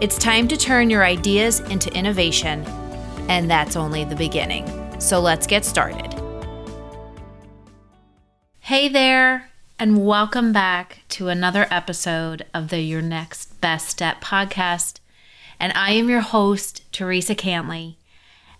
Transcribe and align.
It's 0.00 0.16
time 0.16 0.48
to 0.48 0.56
turn 0.56 0.88
your 0.88 1.04
ideas 1.04 1.60
into 1.60 1.94
innovation, 1.94 2.64
and 3.28 3.50
that's 3.50 3.76
only 3.76 4.02
the 4.02 4.16
beginning. 4.16 4.66
So 4.98 5.20
let's 5.20 5.46
get 5.46 5.62
started. 5.62 6.14
Hey 8.60 8.88
there, 8.88 9.50
and 9.78 10.06
welcome 10.06 10.54
back 10.54 11.02
to 11.10 11.28
another 11.28 11.66
episode 11.70 12.46
of 12.54 12.68
the 12.68 12.80
Your 12.80 13.02
Next 13.02 13.60
Best 13.60 13.90
Step 13.90 14.22
podcast. 14.22 15.00
And 15.58 15.70
I 15.74 15.90
am 15.90 16.08
your 16.08 16.22
host, 16.22 16.90
Teresa 16.92 17.34
Cantley. 17.34 17.96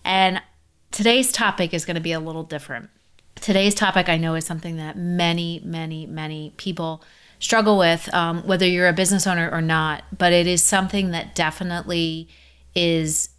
And 0.05 0.43
today's 0.91 1.31
topic 1.31 1.73
is 1.73 1.85
going 1.85 1.95
to 1.95 2.01
be 2.01 2.11
a 2.11 2.19
little 2.19 2.43
different. 2.43 2.91
Today's 3.33 3.73
topic, 3.73 4.09
I 4.09 4.17
know, 4.17 4.35
is 4.35 4.45
something 4.45 4.77
that 4.77 4.95
many, 4.95 5.59
many, 5.65 6.05
many 6.05 6.53
people 6.57 7.01
struggle 7.41 7.77
with, 7.77 8.13
um, 8.13 8.43
whether 8.43 8.65
you're 8.65 8.87
a 8.87 8.93
business 8.93 9.27
owner 9.27 9.49
or 9.51 9.61
not. 9.61 10.03
But 10.17 10.31
it 10.31 10.47
is 10.47 10.63
something 10.63 11.11
that 11.11 11.35
definitely 11.35 12.29
is, 12.73 13.29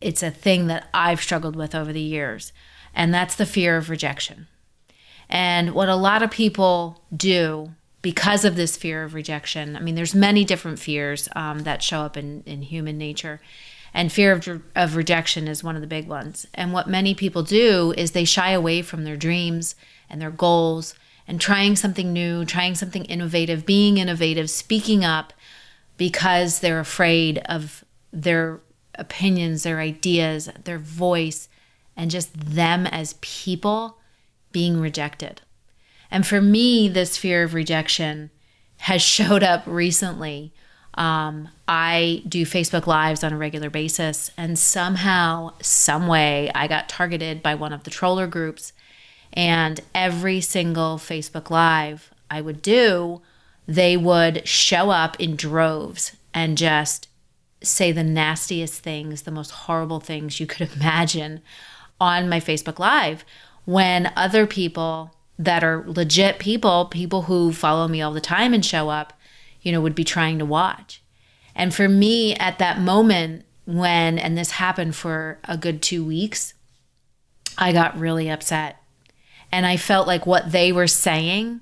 it's 0.00 0.22
a 0.22 0.30
thing 0.30 0.68
that 0.68 0.88
I've 0.94 1.20
struggled 1.20 1.56
with 1.56 1.74
over 1.74 1.92
the 1.92 2.00
years. 2.00 2.52
And 2.94 3.12
that's 3.12 3.34
the 3.34 3.44
fear 3.44 3.76
of 3.76 3.90
rejection. 3.90 4.46
And 5.28 5.74
what 5.74 5.88
a 5.88 5.96
lot 5.96 6.22
of 6.22 6.30
people 6.30 7.02
do 7.14 7.72
because 8.02 8.44
of 8.44 8.56
this 8.56 8.76
fear 8.76 9.04
of 9.04 9.14
rejection, 9.14 9.76
I 9.76 9.80
mean, 9.80 9.94
there's 9.94 10.14
many 10.14 10.44
different 10.44 10.78
fears 10.78 11.28
um, 11.36 11.60
that 11.60 11.82
show 11.82 12.00
up 12.00 12.16
in, 12.16 12.42
in 12.46 12.62
human 12.62 12.96
nature. 12.96 13.40
And 13.92 14.12
fear 14.12 14.32
of, 14.32 14.62
of 14.76 14.96
rejection 14.96 15.48
is 15.48 15.64
one 15.64 15.74
of 15.74 15.80
the 15.80 15.88
big 15.88 16.06
ones. 16.06 16.46
And 16.54 16.72
what 16.72 16.88
many 16.88 17.14
people 17.14 17.42
do 17.42 17.92
is 17.98 18.12
they 18.12 18.24
shy 18.24 18.52
away 18.52 18.82
from 18.82 19.02
their 19.02 19.16
dreams 19.16 19.74
and 20.08 20.20
their 20.20 20.30
goals 20.30 20.94
and 21.30 21.40
trying 21.40 21.76
something 21.76 22.12
new, 22.12 22.44
trying 22.44 22.74
something 22.74 23.04
innovative, 23.04 23.64
being 23.64 23.98
innovative, 23.98 24.50
speaking 24.50 25.04
up 25.04 25.32
because 25.96 26.58
they're 26.58 26.80
afraid 26.80 27.38
of 27.44 27.84
their 28.12 28.60
opinions, 28.96 29.62
their 29.62 29.78
ideas, 29.78 30.50
their 30.64 30.80
voice, 30.80 31.48
and 31.96 32.10
just 32.10 32.34
them 32.34 32.84
as 32.84 33.14
people 33.20 33.98
being 34.50 34.80
rejected. 34.80 35.40
And 36.10 36.26
for 36.26 36.40
me, 36.40 36.88
this 36.88 37.16
fear 37.16 37.44
of 37.44 37.54
rejection 37.54 38.30
has 38.78 39.00
showed 39.16 39.44
up 39.44 39.62
recently. 39.66 40.52
Um, 40.94 41.48
I 41.68 42.24
do 42.28 42.44
Facebook 42.44 42.88
Lives 42.88 43.22
on 43.22 43.32
a 43.32 43.38
regular 43.38 43.70
basis, 43.70 44.32
and 44.36 44.58
somehow, 44.58 45.52
some 45.62 46.08
way, 46.08 46.50
I 46.56 46.66
got 46.66 46.88
targeted 46.88 47.40
by 47.40 47.54
one 47.54 47.72
of 47.72 47.84
the 47.84 47.90
troller 47.90 48.26
groups 48.26 48.72
and 49.32 49.80
every 49.94 50.40
single 50.40 50.98
Facebook 50.98 51.50
Live 51.50 52.10
I 52.30 52.40
would 52.40 52.62
do, 52.62 53.22
they 53.66 53.96
would 53.96 54.46
show 54.46 54.90
up 54.90 55.18
in 55.20 55.36
droves 55.36 56.16
and 56.34 56.58
just 56.58 57.08
say 57.62 57.92
the 57.92 58.02
nastiest 58.02 58.82
things, 58.82 59.22
the 59.22 59.30
most 59.30 59.50
horrible 59.50 60.00
things 60.00 60.40
you 60.40 60.46
could 60.46 60.70
imagine 60.76 61.40
on 62.00 62.28
my 62.28 62.40
Facebook 62.40 62.78
Live 62.78 63.24
when 63.64 64.12
other 64.16 64.46
people 64.46 65.14
that 65.38 65.62
are 65.62 65.84
legit 65.86 66.38
people, 66.38 66.86
people 66.86 67.22
who 67.22 67.52
follow 67.52 67.88
me 67.88 68.02
all 68.02 68.12
the 68.12 68.20
time 68.20 68.52
and 68.52 68.64
show 68.64 68.88
up, 68.88 69.12
you 69.62 69.72
know, 69.72 69.80
would 69.80 69.94
be 69.94 70.04
trying 70.04 70.38
to 70.38 70.44
watch. 70.44 71.02
And 71.54 71.74
for 71.74 71.88
me 71.88 72.34
at 72.36 72.58
that 72.58 72.80
moment, 72.80 73.44
when, 73.64 74.18
and 74.18 74.36
this 74.36 74.52
happened 74.52 74.96
for 74.96 75.38
a 75.44 75.56
good 75.56 75.82
two 75.82 76.04
weeks, 76.04 76.54
I 77.56 77.72
got 77.72 77.98
really 77.98 78.28
upset 78.30 78.79
and 79.52 79.66
I 79.66 79.76
felt 79.76 80.06
like 80.06 80.26
what 80.26 80.52
they 80.52 80.72
were 80.72 80.86
saying, 80.86 81.60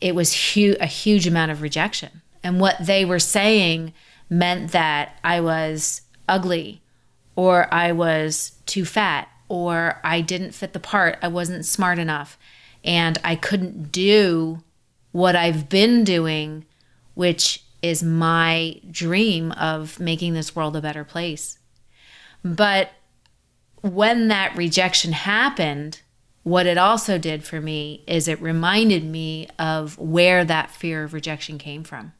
it 0.00 0.14
was 0.14 0.52
hu- 0.54 0.76
a 0.80 0.86
huge 0.86 1.26
amount 1.26 1.50
of 1.50 1.62
rejection. 1.62 2.22
And 2.42 2.60
what 2.60 2.76
they 2.80 3.04
were 3.04 3.18
saying 3.18 3.94
meant 4.28 4.72
that 4.72 5.18
I 5.24 5.40
was 5.40 6.02
ugly 6.28 6.82
or 7.36 7.72
I 7.72 7.92
was 7.92 8.52
too 8.66 8.84
fat 8.84 9.28
or 9.48 10.00
I 10.04 10.20
didn't 10.20 10.52
fit 10.52 10.72
the 10.72 10.80
part, 10.80 11.18
I 11.22 11.28
wasn't 11.28 11.66
smart 11.66 11.98
enough, 11.98 12.38
and 12.82 13.18
I 13.24 13.36
couldn't 13.36 13.92
do 13.92 14.62
what 15.12 15.36
I've 15.36 15.68
been 15.68 16.04
doing, 16.04 16.64
which 17.14 17.62
is 17.82 18.02
my 18.02 18.80
dream 18.90 19.52
of 19.52 20.00
making 20.00 20.34
this 20.34 20.56
world 20.56 20.76
a 20.76 20.80
better 20.80 21.04
place. 21.04 21.58
But 22.42 22.90
when 23.82 24.28
that 24.28 24.56
rejection 24.56 25.12
happened, 25.12 26.00
what 26.44 26.66
it 26.66 26.78
also 26.78 27.18
did 27.18 27.42
for 27.42 27.60
me 27.60 28.04
is 28.06 28.28
it 28.28 28.40
reminded 28.40 29.04
me 29.04 29.48
of 29.58 29.98
where 29.98 30.44
that 30.44 30.70
fear 30.70 31.02
of 31.02 31.12
rejection 31.12 31.58
came 31.58 31.82
from. 31.82 32.12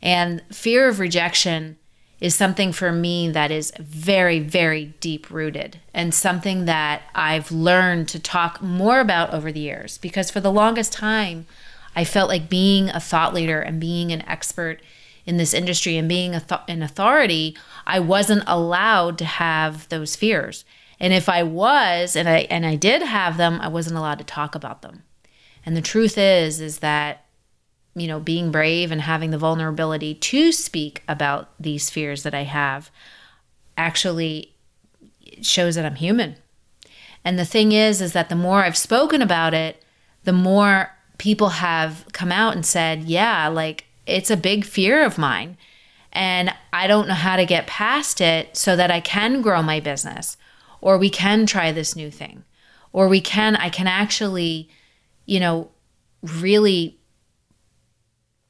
And 0.00 0.42
fear 0.50 0.88
of 0.88 0.98
rejection 0.98 1.76
is 2.20 2.36
something 2.36 2.72
for 2.72 2.92
me 2.92 3.28
that 3.30 3.50
is 3.50 3.72
very, 3.80 4.38
very 4.38 4.86
deep 5.00 5.28
rooted 5.28 5.80
and 5.92 6.14
something 6.14 6.66
that 6.66 7.02
I've 7.16 7.50
learned 7.50 8.08
to 8.10 8.20
talk 8.20 8.62
more 8.62 9.00
about 9.00 9.34
over 9.34 9.50
the 9.50 9.60
years. 9.60 9.98
Because 9.98 10.30
for 10.30 10.40
the 10.40 10.52
longest 10.52 10.92
time, 10.92 11.46
I 11.96 12.04
felt 12.04 12.28
like 12.28 12.48
being 12.48 12.90
a 12.90 13.00
thought 13.00 13.34
leader 13.34 13.60
and 13.60 13.80
being 13.80 14.12
an 14.12 14.22
expert 14.22 14.80
in 15.26 15.36
this 15.36 15.52
industry 15.52 15.96
and 15.96 16.08
being 16.08 16.30
th- 16.32 16.60
an 16.68 16.82
authority, 16.82 17.56
I 17.86 17.98
wasn't 17.98 18.44
allowed 18.46 19.18
to 19.18 19.24
have 19.24 19.88
those 19.88 20.14
fears. 20.14 20.64
And 21.02 21.12
if 21.12 21.28
I 21.28 21.42
was 21.42 22.14
and 22.14 22.28
I 22.28 22.46
and 22.48 22.64
I 22.64 22.76
did 22.76 23.02
have 23.02 23.36
them, 23.36 23.58
I 23.60 23.66
wasn't 23.66 23.96
allowed 23.96 24.18
to 24.18 24.24
talk 24.24 24.54
about 24.54 24.82
them. 24.82 25.02
And 25.66 25.76
the 25.76 25.82
truth 25.82 26.16
is 26.16 26.60
is 26.60 26.78
that 26.78 27.24
you 27.94 28.06
know, 28.06 28.20
being 28.20 28.50
brave 28.50 28.90
and 28.90 29.02
having 29.02 29.32
the 29.32 29.38
vulnerability 29.38 30.14
to 30.14 30.50
speak 30.50 31.02
about 31.06 31.50
these 31.60 31.90
fears 31.90 32.22
that 32.22 32.34
I 32.34 32.44
have 32.44 32.90
actually 33.76 34.54
shows 35.42 35.74
that 35.74 35.84
I'm 35.84 35.96
human. 35.96 36.36
And 37.22 37.38
the 37.38 37.44
thing 37.44 37.72
is 37.72 38.00
is 38.00 38.14
that 38.14 38.28
the 38.28 38.34
more 38.34 38.64
I've 38.64 38.78
spoken 38.78 39.20
about 39.20 39.52
it, 39.52 39.82
the 40.24 40.32
more 40.32 40.94
people 41.18 41.50
have 41.50 42.06
come 42.12 42.32
out 42.32 42.54
and 42.54 42.64
said, 42.64 43.04
"Yeah, 43.04 43.48
like 43.48 43.86
it's 44.06 44.30
a 44.30 44.36
big 44.36 44.64
fear 44.64 45.04
of 45.04 45.18
mine." 45.18 45.58
And 46.12 46.54
I 46.72 46.86
don't 46.86 47.08
know 47.08 47.14
how 47.14 47.36
to 47.36 47.44
get 47.44 47.66
past 47.66 48.20
it 48.20 48.56
so 48.56 48.76
that 48.76 48.90
I 48.90 49.00
can 49.00 49.42
grow 49.42 49.62
my 49.62 49.80
business 49.80 50.36
or 50.82 50.98
we 50.98 51.08
can 51.08 51.46
try 51.46 51.72
this 51.72 51.96
new 51.96 52.10
thing 52.10 52.44
or 52.92 53.08
we 53.08 53.20
can 53.20 53.56
i 53.56 53.70
can 53.70 53.86
actually 53.86 54.68
you 55.24 55.40
know 55.40 55.70
really 56.22 56.98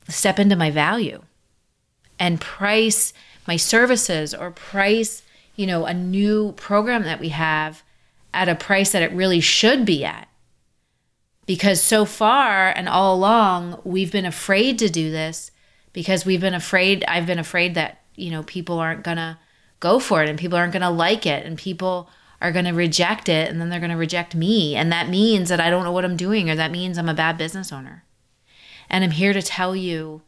step 0.09 0.41
into 0.41 0.57
my 0.57 0.71
value 0.71 1.23
and 2.19 2.41
price 2.41 3.13
my 3.47 3.57
services 3.57 4.35
or 4.35 4.51
price 4.51 5.23
you 5.57 5.67
know 5.67 5.85
a 5.87 5.95
new 5.95 6.53
program 6.53 7.05
that 7.05 7.21
we 7.21 7.29
have 7.29 7.83
at 8.35 8.49
a 8.49 8.55
price 8.55 8.93
that 8.93 9.03
it 9.03 9.13
really 9.13 9.41
should 9.41 9.85
be 9.85 10.05
at. 10.05 10.29
Because 11.45 11.83
so 11.83 12.05
far 12.05 12.69
and 12.69 12.89
all 12.89 13.15
along 13.15 13.81
we've 13.85 14.13
been 14.13 14.25
afraid 14.25 14.79
to 14.79 14.89
do 14.89 15.11
this 15.11 15.51
because 15.93 16.25
we've 16.25 16.41
been 16.41 16.55
afraid 16.55 17.05
I've 17.09 17.27
been 17.27 17.41
afraid 17.41 17.75
that 17.75 18.01
you 18.15 18.31
know 18.31 18.43
people 18.45 18.79
aren't 18.79 19.05
to 19.05 19.39
go 19.81 19.99
for 19.99 20.23
it 20.23 20.29
and 20.29 20.39
people 20.39 20.57
aren't 20.57 20.73
to 20.73 20.89
like 20.89 21.27
it 21.27 21.45
and 21.45 21.59
people 21.59 22.09
are 22.43 22.53
going 22.53 22.65
to 22.65 22.73
reject 22.73 23.29
it 23.29 23.49
and 23.49 23.61
then 23.61 23.69
they're 23.69 23.81
going 23.81 23.91
to 23.91 23.97
reject 23.97 24.35
me. 24.35 24.75
And 24.75 24.91
that 24.91 25.09
means 25.09 25.49
that 25.49 25.61
I 25.61 25.71
don't 25.71 25.85
know 25.85 25.93
what 25.93 26.05
I'm 26.05 26.17
doing 26.17 26.51
or 26.51 26.57
that 26.57 26.73
means 26.73 26.99
I'm 26.99 27.09
a 27.09 27.15
bad 27.15 27.39
business 27.39 27.73
owner. 27.73 28.05
And 28.91 29.05
I'm 29.05 29.13
here 29.13 29.33
to 29.33 29.41
tell 29.41 29.75
you 29.75 30.23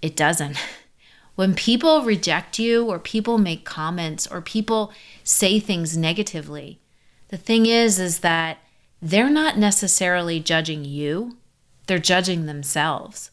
it 0.00 0.16
doesn't. 0.16 0.56
When 1.36 1.54
people 1.54 2.02
reject 2.02 2.58
you 2.58 2.86
or 2.86 2.98
people 2.98 3.36
make 3.36 3.66
comments 3.66 4.26
or 4.26 4.40
people 4.40 4.90
say 5.22 5.60
things 5.60 5.94
negatively, 5.94 6.80
the 7.28 7.36
thing 7.36 7.66
is 7.66 7.98
is 7.98 8.20
that 8.20 8.56
they're 9.02 9.28
not 9.28 9.58
necessarily 9.58 10.40
judging 10.40 10.86
you, 10.86 11.36
they're 11.86 11.98
judging 11.98 12.46
themselves. 12.46 13.30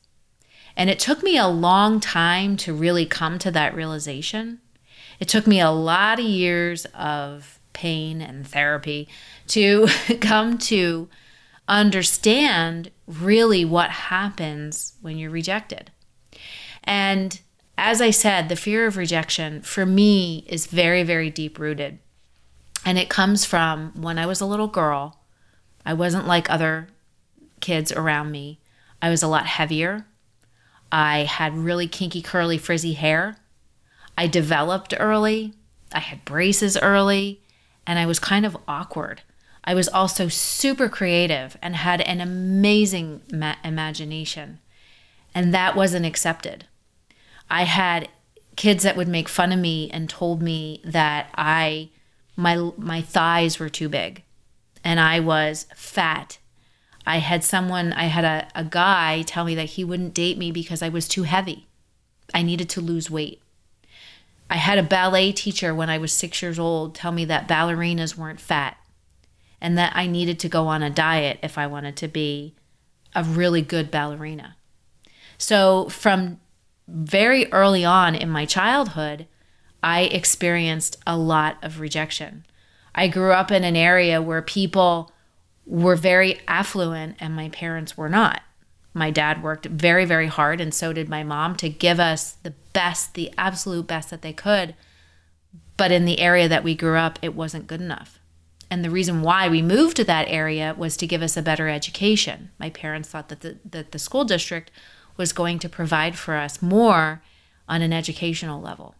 And 0.76 0.90
it 0.90 1.00
took 1.00 1.24
me 1.24 1.38
a 1.38 1.48
long 1.48 2.02
time 2.02 2.58
to 2.58 2.74
really 2.74 3.06
come 3.06 3.40
to 3.40 3.52
that 3.52 3.74
realization. 3.74 4.60
It 5.22 5.30
took 5.30 5.48
me 5.48 5.62
a 5.62 5.72
lot 5.72 6.20
of 6.20 6.26
years 6.26 6.86
of 6.94 7.58
pain 7.74 8.22
and 8.22 8.48
therapy 8.48 9.08
to 9.48 9.88
come 10.22 10.58
to 10.60 11.10
understand 11.68 12.92
really 13.08 13.66
what 13.66 13.90
happens 13.90 14.94
when 15.02 15.18
you're 15.18 15.32
rejected. 15.32 15.92
And 16.84 17.40
as 17.78 18.02
I 18.02 18.12
said, 18.12 18.50
the 18.50 18.56
fear 18.56 18.86
of 18.86 18.98
rejection 18.98 19.62
for 19.62 19.86
me 19.86 20.46
is 20.48 20.68
very, 20.68 21.04
very 21.04 21.30
deep 21.30 21.58
rooted. 21.58 22.00
And 22.86 22.98
it 22.98 23.10
comes 23.10 23.46
from 23.46 23.94
when 24.02 24.20
I 24.20 24.26
was 24.26 24.42
a 24.42 24.46
little 24.46 24.68
girl. 24.68 25.20
I 25.86 25.94
wasn't 25.94 26.28
like 26.28 26.50
other 26.50 26.88
kids 27.62 27.92
around 27.92 28.32
me. 28.32 28.60
I 29.02 29.10
was 29.10 29.24
a 29.24 29.28
lot 29.28 29.46
heavier. 29.46 30.06
I 30.92 31.24
had 31.24 31.58
really 31.58 31.88
kinky, 31.88 32.22
curly, 32.22 32.58
frizzy 32.58 32.94
hair. 32.94 33.38
I 34.18 34.28
developed 34.28 34.94
early. 35.00 35.54
I 35.92 36.00
had 36.00 36.24
braces 36.26 36.78
early. 36.78 37.42
And 37.86 38.00
I 38.00 38.06
was 38.06 38.20
kind 38.20 38.46
of 38.46 38.58
awkward. 38.68 39.22
I 39.64 39.74
was 39.74 39.88
also 39.88 40.28
super 40.28 40.90
creative 40.90 41.58
and 41.62 41.76
had 41.76 42.02
an 42.02 42.20
amazing 42.22 43.22
ma- 43.32 43.56
imagination. 43.64 44.60
And 45.34 45.54
that 45.54 45.76
wasn't 45.76 46.06
accepted. 46.06 46.66
I 47.50 47.64
had 47.64 48.10
kids 48.56 48.84
that 48.84 48.96
would 48.96 49.08
make 49.08 49.30
fun 49.30 49.52
of 49.52 49.60
me 49.60 49.90
and 49.92 50.10
told 50.10 50.42
me 50.42 50.82
that 50.84 51.30
I 51.36 51.90
my 52.36 52.72
my 52.78 53.02
thighs 53.02 53.60
were 53.60 53.70
too 53.70 53.90
big 53.90 54.24
and 54.84 55.00
I 55.00 55.20
was 55.20 55.66
fat. 55.76 56.40
I 57.06 57.18
had 57.18 57.44
someone 57.44 57.94
I 57.94 58.06
had 58.06 58.26
a, 58.26 58.48
a 58.56 58.64
guy 58.64 59.24
tell 59.24 59.46
me 59.46 59.56
that 59.56 59.72
he 59.72 59.84
wouldn't 59.84 60.14
date 60.14 60.38
me 60.38 60.52
because 60.52 60.82
I 60.82 60.90
was 60.90 61.08
too 61.08 61.24
heavy. 61.24 61.68
I 62.34 62.42
needed 62.42 62.70
to 62.70 62.82
lose 62.82 63.12
weight. 63.12 63.42
I 64.54 64.58
had 64.58 64.78
a 64.78 64.84
ballet 64.84 65.32
teacher 65.32 65.74
when 65.74 65.90
I 65.90 65.98
was 65.98 66.14
six 66.14 66.44
years 66.44 66.60
old 66.60 66.94
tell 66.94 67.12
me 67.12 67.26
that 67.26 67.48
ballerinas 67.48 68.16
weren't 68.16 68.40
fat 68.40 68.78
and 69.60 69.80
that 69.80 69.94
I 69.96 70.06
needed 70.06 70.38
to 70.40 70.48
go 70.48 70.68
on 70.68 70.84
a 70.84 70.92
diet 70.92 71.40
if 71.42 71.58
I 71.58 71.66
wanted 71.66 71.98
to 71.98 72.08
be 72.08 72.54
a 73.16 73.24
really 73.24 73.64
good 73.64 73.90
ballerina. 73.90 74.56
So, 75.40 75.90
from 75.90 76.40
very 76.88 77.52
early 77.52 77.84
on 77.84 78.14
in 78.14 78.30
my 78.30 78.46
childhood, 78.46 79.26
I 79.82 80.02
experienced 80.02 80.98
a 81.08 81.18
lot 81.18 81.58
of 81.64 81.80
rejection. 81.80 82.46
I 82.94 83.08
grew 83.08 83.32
up 83.32 83.50
in 83.50 83.64
an 83.64 83.76
area 83.76 84.22
where 84.22 84.44
people 84.44 85.12
were 85.66 85.96
very 85.96 86.42
affluent 86.48 87.16
and 87.20 87.36
my 87.36 87.50
parents 87.50 87.98
were 87.98 88.10
not. 88.10 88.44
My 88.94 89.10
dad 89.10 89.42
worked 89.42 89.66
very, 89.66 90.06
very 90.06 90.28
hard, 90.28 90.62
and 90.62 90.72
so 90.72 90.94
did 90.94 91.10
my 91.10 91.24
mom 91.24 91.56
to 91.56 91.70
give 91.70 92.00
us 92.00 92.34
the 92.44 92.54
best, 92.74 93.14
the 93.14 93.32
absolute 93.38 93.88
best 93.88 94.10
that 94.10 94.22
they 94.22 94.34
could. 94.34 94.76
But 95.78 95.92
in 95.92 96.06
the 96.06 96.20
area 96.20 96.48
that 96.48 96.64
we 96.64 96.76
grew 96.76 96.98
up, 96.98 97.18
it 97.22 97.36
wasn't 97.36 97.68
good 97.68 97.82
enough. 97.82 98.20
And 98.70 98.84
the 98.84 98.90
reason 98.90 99.22
why 99.22 99.48
we 99.48 99.62
moved 99.62 99.98
to 99.98 100.04
that 100.06 100.28
area 100.28 100.76
was 100.78 100.98
to 100.98 101.08
give 101.08 101.22
us 101.22 101.38
a 101.38 101.42
better 101.42 101.70
education. 101.70 102.50
My 102.60 102.70
parents 102.70 103.10
thought 103.10 103.30
that 103.30 103.42
the, 103.42 103.58
that 103.70 103.92
the 103.92 104.00
school 104.00 104.26
district 104.26 104.72
was 105.16 105.32
going 105.32 105.60
to 105.60 105.70
provide 105.70 106.18
for 106.18 106.36
us 106.36 106.62
more 106.62 107.22
on 107.70 107.82
an 107.82 107.94
educational 107.94 108.60
level. 108.60 108.96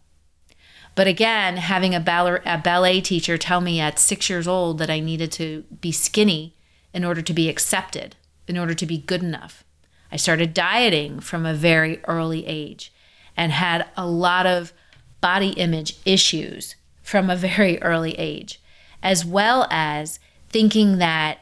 But 0.94 1.08
again, 1.08 1.56
having 1.56 1.92
a 1.94 1.98
a 1.98 2.60
ballet 2.62 3.00
teacher 3.00 3.36
tell 3.36 3.60
me 3.60 3.80
at 3.80 3.98
six 3.98 4.30
years 4.30 4.46
old 4.46 4.78
that 4.78 4.90
I 4.90 5.00
needed 5.00 5.32
to 5.32 5.64
be 5.80 5.90
skinny 5.90 6.54
in 6.92 7.04
order 7.04 7.20
to 7.20 7.34
be 7.34 7.48
accepted, 7.48 8.14
in 8.46 8.56
order 8.56 8.74
to 8.74 8.86
be 8.86 8.98
good 8.98 9.22
enough. 9.22 9.64
I 10.12 10.16
started 10.16 10.54
dieting 10.54 11.18
from 11.18 11.44
a 11.44 11.52
very 11.52 12.00
early 12.04 12.46
age 12.46 12.92
and 13.36 13.52
had 13.52 13.86
a 13.96 14.06
lot 14.06 14.46
of 14.46 14.72
body 15.20 15.50
image 15.50 15.96
issues 16.04 16.74
from 17.02 17.30
a 17.30 17.36
very 17.36 17.80
early 17.82 18.12
age, 18.18 18.60
as 19.02 19.24
well 19.24 19.66
as 19.70 20.18
thinking 20.48 20.98
that 20.98 21.38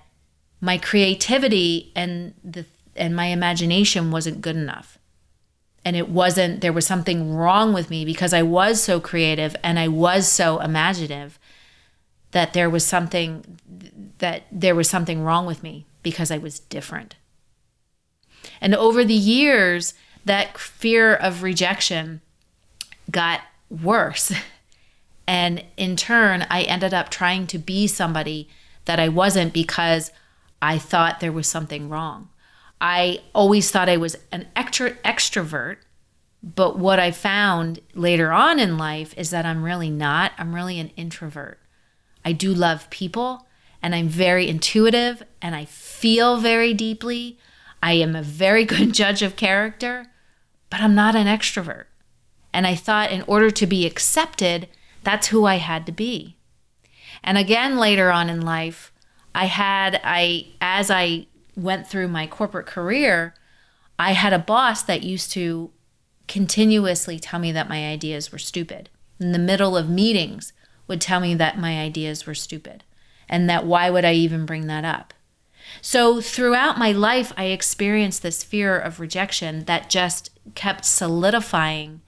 my 0.60 0.78
creativity 0.78 1.92
and 1.94 2.34
the 2.42 2.64
and 2.94 3.16
my 3.16 3.26
imagination 3.26 4.10
wasn't 4.10 4.42
good 4.42 4.56
enough. 4.56 4.98
And 5.84 5.96
it 5.96 6.08
wasn't, 6.08 6.60
there 6.60 6.72
was 6.72 6.86
something 6.86 7.34
wrong 7.34 7.72
with 7.72 7.90
me 7.90 8.04
because 8.04 8.32
I 8.32 8.42
was 8.42 8.82
so 8.82 9.00
creative 9.00 9.56
and 9.64 9.78
I 9.78 9.88
was 9.88 10.28
so 10.28 10.60
imaginative 10.60 11.38
that 12.30 12.52
there 12.52 12.70
was 12.70 12.84
something 12.84 13.58
that 14.18 14.44
there 14.52 14.74
was 14.74 14.88
something 14.88 15.22
wrong 15.22 15.46
with 15.46 15.62
me 15.62 15.86
because 16.02 16.30
I 16.30 16.38
was 16.38 16.60
different. 16.60 17.16
And 18.60 18.74
over 18.74 19.04
the 19.04 19.14
years, 19.14 19.94
that 20.24 20.58
fear 20.58 21.14
of 21.14 21.42
rejection 21.42 22.20
got 23.10 23.40
worse. 23.70 24.32
And 25.24 25.64
in 25.76 25.94
turn, 25.94 26.46
I 26.50 26.62
ended 26.62 26.92
up 26.92 27.08
trying 27.08 27.46
to 27.46 27.58
be 27.58 27.86
somebody 27.86 28.48
that 28.86 28.98
I 28.98 29.08
wasn't 29.08 29.52
because 29.52 30.10
I 30.60 30.78
thought 30.78 31.20
there 31.20 31.32
was 31.32 31.46
something 31.46 31.88
wrong. 31.88 32.28
I 32.80 33.20
always 33.32 33.70
thought 33.70 33.88
I 33.88 33.96
was 33.96 34.16
an 34.32 34.48
extrovert, 34.56 35.76
but 36.42 36.78
what 36.78 36.98
I 36.98 37.12
found 37.12 37.80
later 37.94 38.32
on 38.32 38.58
in 38.58 38.76
life 38.76 39.14
is 39.16 39.30
that 39.30 39.46
I'm 39.46 39.62
really 39.62 39.90
not. 39.90 40.32
I'm 40.36 40.54
really 40.54 40.80
an 40.80 40.90
introvert. 40.96 41.60
I 42.24 42.32
do 42.32 42.52
love 42.52 42.90
people 42.90 43.46
and 43.80 43.94
I'm 43.94 44.08
very 44.08 44.48
intuitive 44.48 45.22
and 45.40 45.54
I 45.54 45.64
feel 45.64 46.38
very 46.38 46.74
deeply. 46.74 47.38
I 47.82 47.94
am 47.94 48.14
a 48.14 48.22
very 48.22 48.64
good 48.64 48.92
judge 49.02 49.22
of 49.22 49.36
character, 49.36 50.06
but 50.70 50.80
I'm 50.80 50.94
not 50.94 51.16
an 51.16 51.26
extrovert. 51.26 51.86
And 52.52 52.66
I 52.66 52.74
thought 52.74 53.10
in 53.10 53.22
order 53.26 53.50
to 53.50 53.66
be 53.66 53.86
accepted, 53.86 54.68
that's 55.02 55.28
who 55.28 55.44
I 55.44 55.56
had 55.56 55.86
to 55.86 55.92
be. 55.92 56.36
And 57.24 57.38
again, 57.38 57.78
later 57.78 58.10
on 58.10 58.28
in 58.30 58.40
life, 58.40 58.92
I 59.34 59.46
had, 59.46 60.00
I, 60.04 60.48
as 60.60 60.90
I 60.90 61.26
went 61.56 61.86
through 61.86 62.08
my 62.08 62.26
corporate 62.26 62.66
career, 62.66 63.34
I 63.98 64.12
had 64.12 64.32
a 64.32 64.38
boss 64.38 64.82
that 64.82 65.02
used 65.02 65.32
to 65.32 65.70
continuously 66.28 67.18
tell 67.18 67.40
me 67.40 67.52
that 67.52 67.68
my 67.68 67.86
ideas 67.86 68.30
were 68.30 68.38
stupid. 68.38 68.90
In 69.18 69.32
the 69.32 69.38
middle 69.38 69.76
of 69.76 69.88
meetings, 69.88 70.52
would 70.86 71.00
tell 71.00 71.20
me 71.20 71.34
that 71.34 71.58
my 71.58 71.80
ideas 71.80 72.26
were 72.26 72.34
stupid 72.34 72.84
and 73.28 73.48
that 73.48 73.64
why 73.64 73.88
would 73.88 74.04
I 74.04 74.12
even 74.12 74.44
bring 74.44 74.66
that 74.66 74.84
up? 74.84 75.14
So 75.80 76.20
throughout 76.20 76.78
my 76.78 76.92
life, 76.92 77.32
I 77.36 77.46
experienced 77.46 78.22
this 78.22 78.44
fear 78.44 78.78
of 78.78 79.00
rejection 79.00 79.64
that 79.64 79.90
just 79.90 80.30
kept 80.54 80.84
solidifying 80.84 82.00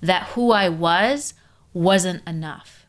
that 0.00 0.28
who 0.28 0.52
I 0.52 0.68
was 0.68 1.34
wasn't 1.72 2.26
enough. 2.26 2.86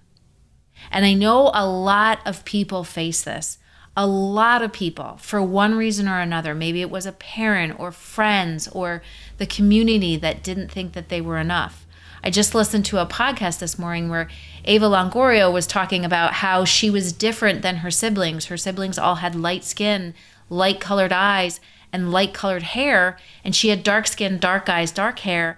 And 0.92 1.06
I 1.06 1.14
know 1.14 1.52
a 1.54 1.66
lot 1.66 2.20
of 2.26 2.46
people 2.46 2.84
face 2.84 3.22
this 3.22 3.58
a 3.96 4.08
lot 4.08 4.64
of 4.64 4.74
people, 4.74 5.18
for 5.22 5.42
one 5.42 5.76
reason 5.76 6.08
or 6.08 6.20
another, 6.20 6.56
maybe 6.56 6.82
it 6.82 6.90
was 6.90 7.06
a 7.06 7.12
parent 7.12 7.80
or 7.80 7.92
friends 7.92 8.68
or 8.70 9.04
the 9.38 9.46
community 9.46 10.16
that 10.18 10.44
didn't 10.44 10.72
think 10.72 10.94
that 10.94 11.10
they 11.10 11.22
were 11.22 11.38
enough. 11.38 11.86
I 12.24 12.30
just 12.30 12.56
listened 12.56 12.86
to 12.86 13.02
a 13.02 13.06
podcast 13.06 13.60
this 13.60 13.78
morning 13.78 14.10
where 14.10 14.30
Eva 14.64 14.86
Longoria 14.86 15.52
was 15.52 15.68
talking 15.68 16.06
about 16.06 16.36
how 16.36 16.66
she 16.66 16.90
was 16.90 17.12
different 17.12 17.62
than 17.62 17.78
her 17.78 17.92
siblings. 17.92 18.46
Her 18.46 18.58
siblings 18.58 18.98
all 18.98 19.16
had 19.16 19.36
light 19.36 19.64
skin, 19.64 20.16
light 20.54 20.80
colored 20.80 21.12
eyes, 21.12 21.60
and 21.92 22.12
light 22.12 22.34
colored 22.34 22.64
hair, 22.64 23.18
and 23.44 23.56
she 23.56 23.70
had 23.70 23.84
dark 23.84 24.08
skin, 24.08 24.40
dark 24.40 24.68
eyes, 24.70 24.92
dark 24.92 25.20
hair. 25.20 25.58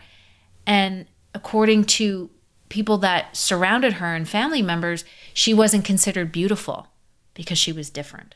And 0.66 1.06
according 1.34 1.86
to 1.86 2.30
people 2.70 2.98
that 3.00 3.36
surrounded 3.38 3.94
her 3.94 4.14
and 4.14 4.28
family 4.28 4.62
members, 4.62 5.06
she 5.34 5.54
wasn't 5.54 5.86
considered 5.86 6.32
beautiful 6.32 6.88
because 7.34 7.58
she 7.58 7.72
was 7.72 7.90
different. 7.90 8.36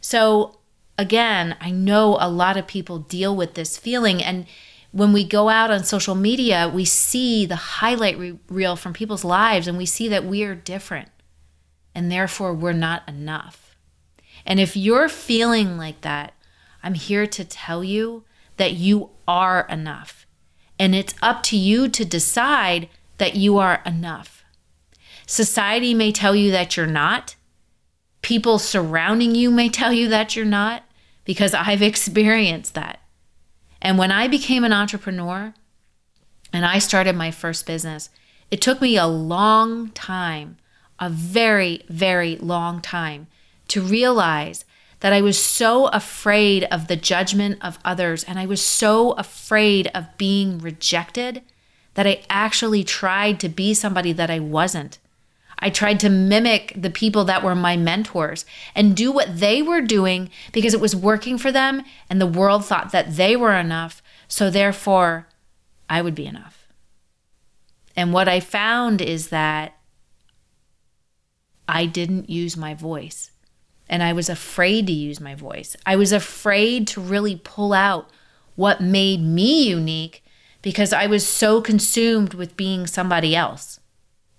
So, 0.00 0.58
again, 0.98 1.56
I 1.60 1.70
know 1.70 2.16
a 2.20 2.28
lot 2.28 2.56
of 2.56 2.66
people 2.66 2.98
deal 2.98 3.34
with 3.34 3.54
this 3.54 3.76
feeling. 3.76 4.22
And 4.22 4.46
when 4.90 5.12
we 5.12 5.24
go 5.24 5.48
out 5.48 5.70
on 5.70 5.84
social 5.84 6.14
media, 6.14 6.70
we 6.72 6.84
see 6.84 7.46
the 7.46 7.56
highlight 7.56 8.18
re- 8.18 8.38
reel 8.48 8.76
from 8.76 8.92
people's 8.92 9.24
lives 9.24 9.66
and 9.66 9.78
we 9.78 9.86
see 9.86 10.08
that 10.08 10.24
we 10.24 10.42
are 10.44 10.54
different 10.54 11.08
and 11.94 12.10
therefore 12.10 12.52
we're 12.52 12.72
not 12.72 13.08
enough. 13.08 13.61
And 14.46 14.60
if 14.60 14.76
you're 14.76 15.08
feeling 15.08 15.76
like 15.76 16.00
that, 16.02 16.34
I'm 16.82 16.94
here 16.94 17.26
to 17.26 17.44
tell 17.44 17.84
you 17.84 18.24
that 18.56 18.72
you 18.72 19.10
are 19.26 19.66
enough. 19.68 20.26
And 20.78 20.94
it's 20.94 21.14
up 21.22 21.42
to 21.44 21.56
you 21.56 21.88
to 21.88 22.04
decide 22.04 22.88
that 23.18 23.36
you 23.36 23.58
are 23.58 23.82
enough. 23.86 24.44
Society 25.26 25.94
may 25.94 26.10
tell 26.10 26.34
you 26.34 26.50
that 26.50 26.76
you're 26.76 26.86
not, 26.86 27.36
people 28.20 28.58
surrounding 28.58 29.34
you 29.34 29.50
may 29.50 29.68
tell 29.68 29.92
you 29.92 30.08
that 30.08 30.34
you're 30.34 30.44
not, 30.44 30.84
because 31.24 31.54
I've 31.54 31.82
experienced 31.92 32.74
that. 32.74 33.00
And 33.80 33.98
when 33.98 34.12
I 34.12 34.28
became 34.28 34.64
an 34.64 34.72
entrepreneur 34.72 35.54
and 36.52 36.66
I 36.66 36.78
started 36.78 37.16
my 37.16 37.30
first 37.30 37.66
business, 37.66 38.10
it 38.50 38.60
took 38.60 38.80
me 38.80 38.96
a 38.96 39.06
long 39.06 39.90
time, 39.90 40.58
a 40.98 41.08
very, 41.08 41.82
very 41.88 42.36
long 42.36 42.80
time 42.80 43.26
to 43.72 43.80
realize 43.80 44.66
that 45.00 45.14
I 45.14 45.22
was 45.22 45.42
so 45.42 45.86
afraid 45.86 46.64
of 46.64 46.88
the 46.88 46.96
judgment 46.96 47.58
of 47.62 47.78
others 47.84 48.22
and 48.22 48.38
I 48.38 48.44
was 48.44 48.62
so 48.62 49.12
afraid 49.12 49.90
of 49.94 50.18
being 50.18 50.58
rejected 50.58 51.40
that 51.94 52.06
I 52.06 52.22
actually 52.28 52.84
tried 52.84 53.40
to 53.40 53.48
be 53.48 53.72
somebody 53.72 54.12
that 54.12 54.30
I 54.30 54.40
wasn't. 54.40 54.98
I 55.58 55.70
tried 55.70 56.00
to 56.00 56.10
mimic 56.10 56.74
the 56.76 56.90
people 56.90 57.24
that 57.24 57.42
were 57.42 57.54
my 57.54 57.78
mentors 57.78 58.44
and 58.74 58.94
do 58.94 59.10
what 59.10 59.38
they 59.38 59.62
were 59.62 59.80
doing 59.80 60.28
because 60.52 60.74
it 60.74 60.80
was 60.80 60.94
working 60.94 61.38
for 61.38 61.50
them 61.50 61.82
and 62.10 62.20
the 62.20 62.26
world 62.26 62.66
thought 62.66 62.92
that 62.92 63.16
they 63.16 63.36
were 63.36 63.54
enough. 63.54 64.02
So 64.28 64.50
therefore, 64.50 65.28
I 65.88 66.02
would 66.02 66.14
be 66.14 66.26
enough. 66.26 66.68
And 67.96 68.12
what 68.12 68.28
I 68.28 68.38
found 68.38 69.00
is 69.00 69.28
that 69.28 69.78
I 71.66 71.86
didn't 71.86 72.28
use 72.28 72.54
my 72.54 72.74
voice. 72.74 73.31
And 73.92 74.02
I 74.02 74.14
was 74.14 74.30
afraid 74.30 74.86
to 74.86 74.92
use 74.92 75.20
my 75.20 75.34
voice. 75.34 75.76
I 75.84 75.96
was 75.96 76.12
afraid 76.12 76.86
to 76.88 77.00
really 77.02 77.36
pull 77.36 77.74
out 77.74 78.08
what 78.56 78.80
made 78.80 79.22
me 79.22 79.68
unique 79.68 80.24
because 80.62 80.94
I 80.94 81.06
was 81.06 81.26
so 81.26 81.60
consumed 81.60 82.32
with 82.32 82.56
being 82.56 82.86
somebody 82.86 83.36
else. 83.36 83.80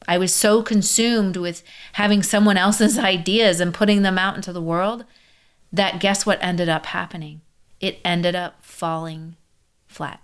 I 0.08 0.18
was 0.18 0.34
so 0.34 0.64
consumed 0.64 1.38
with 1.38 1.62
having 1.94 2.24
someone 2.24 2.58
else's 2.58 2.98
ideas 3.14 3.60
and 3.60 3.76
putting 3.76 4.02
them 4.02 4.18
out 4.18 4.36
into 4.36 4.52
the 4.52 4.62
world 4.62 5.06
that 5.72 6.00
guess 6.00 6.26
what 6.26 6.42
ended 6.42 6.68
up 6.68 6.88
happening? 6.88 7.42
It 7.80 8.00
ended 8.04 8.36
up 8.36 8.64
falling 8.64 9.36
flat, 9.86 10.20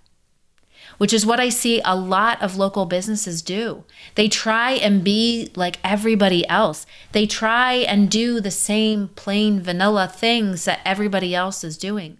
which 1.00 1.14
is 1.14 1.24
what 1.24 1.40
I 1.40 1.48
see 1.48 1.80
a 1.82 1.96
lot 1.96 2.42
of 2.42 2.58
local 2.58 2.84
businesses 2.84 3.40
do. 3.40 3.84
They 4.16 4.28
try 4.28 4.72
and 4.72 5.02
be 5.02 5.50
like 5.56 5.78
everybody 5.82 6.46
else, 6.46 6.84
they 7.12 7.24
try 7.24 7.72
and 7.72 8.10
do 8.10 8.38
the 8.38 8.50
same 8.50 9.08
plain 9.08 9.62
vanilla 9.62 10.08
things 10.08 10.66
that 10.66 10.80
everybody 10.84 11.34
else 11.34 11.64
is 11.64 11.78
doing, 11.78 12.18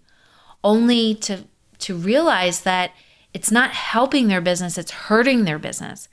only 0.64 1.14
to, 1.16 1.44
to 1.80 1.94
realize 1.94 2.62
that 2.62 2.92
it's 3.34 3.50
not 3.50 3.72
helping 3.72 4.28
their 4.28 4.40
business, 4.40 4.78
it's 4.78 4.92
hurting 4.92 5.44
their 5.44 5.58
business 5.58 6.08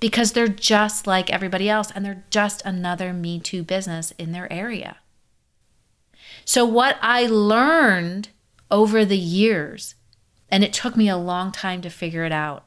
because 0.00 0.32
they're 0.32 0.48
just 0.48 1.06
like 1.06 1.30
everybody 1.30 1.70
else 1.70 1.92
and 1.92 2.04
they're 2.04 2.24
just 2.30 2.64
another 2.64 3.12
Me 3.12 3.38
Too 3.38 3.62
business 3.62 4.10
in 4.18 4.32
their 4.32 4.52
area. 4.52 4.96
So, 6.44 6.64
what 6.64 6.98
I 7.00 7.26
learned 7.26 8.30
over 8.72 9.04
the 9.04 9.16
years, 9.16 9.94
and 10.50 10.64
it 10.64 10.72
took 10.72 10.96
me 10.96 11.08
a 11.08 11.16
long 11.16 11.52
time 11.52 11.80
to 11.82 11.90
figure 11.90 12.24
it 12.24 12.32
out, 12.32 12.64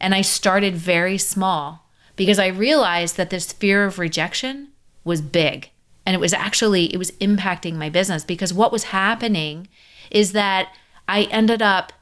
and 0.00 0.14
I 0.14 0.22
started 0.22 0.74
very 0.74 1.18
small 1.18 1.90
because 2.16 2.38
I 2.38 2.48
realized 2.48 3.16
that 3.16 3.30
this 3.30 3.52
fear 3.52 3.84
of 3.84 3.98
rejection 3.98 4.68
was 5.04 5.22
big. 5.22 5.70
And 6.04 6.14
it 6.14 6.20
was 6.20 6.32
actually 6.32 6.92
it 6.92 6.98
was 6.98 7.12
impacting 7.12 7.74
my 7.74 7.88
business 7.88 8.24
because 8.24 8.52
what 8.52 8.72
was 8.72 8.84
happening 8.84 9.68
is 10.10 10.32
that 10.32 10.74
I 11.08 11.22
ended 11.24 11.62
up 11.62 11.92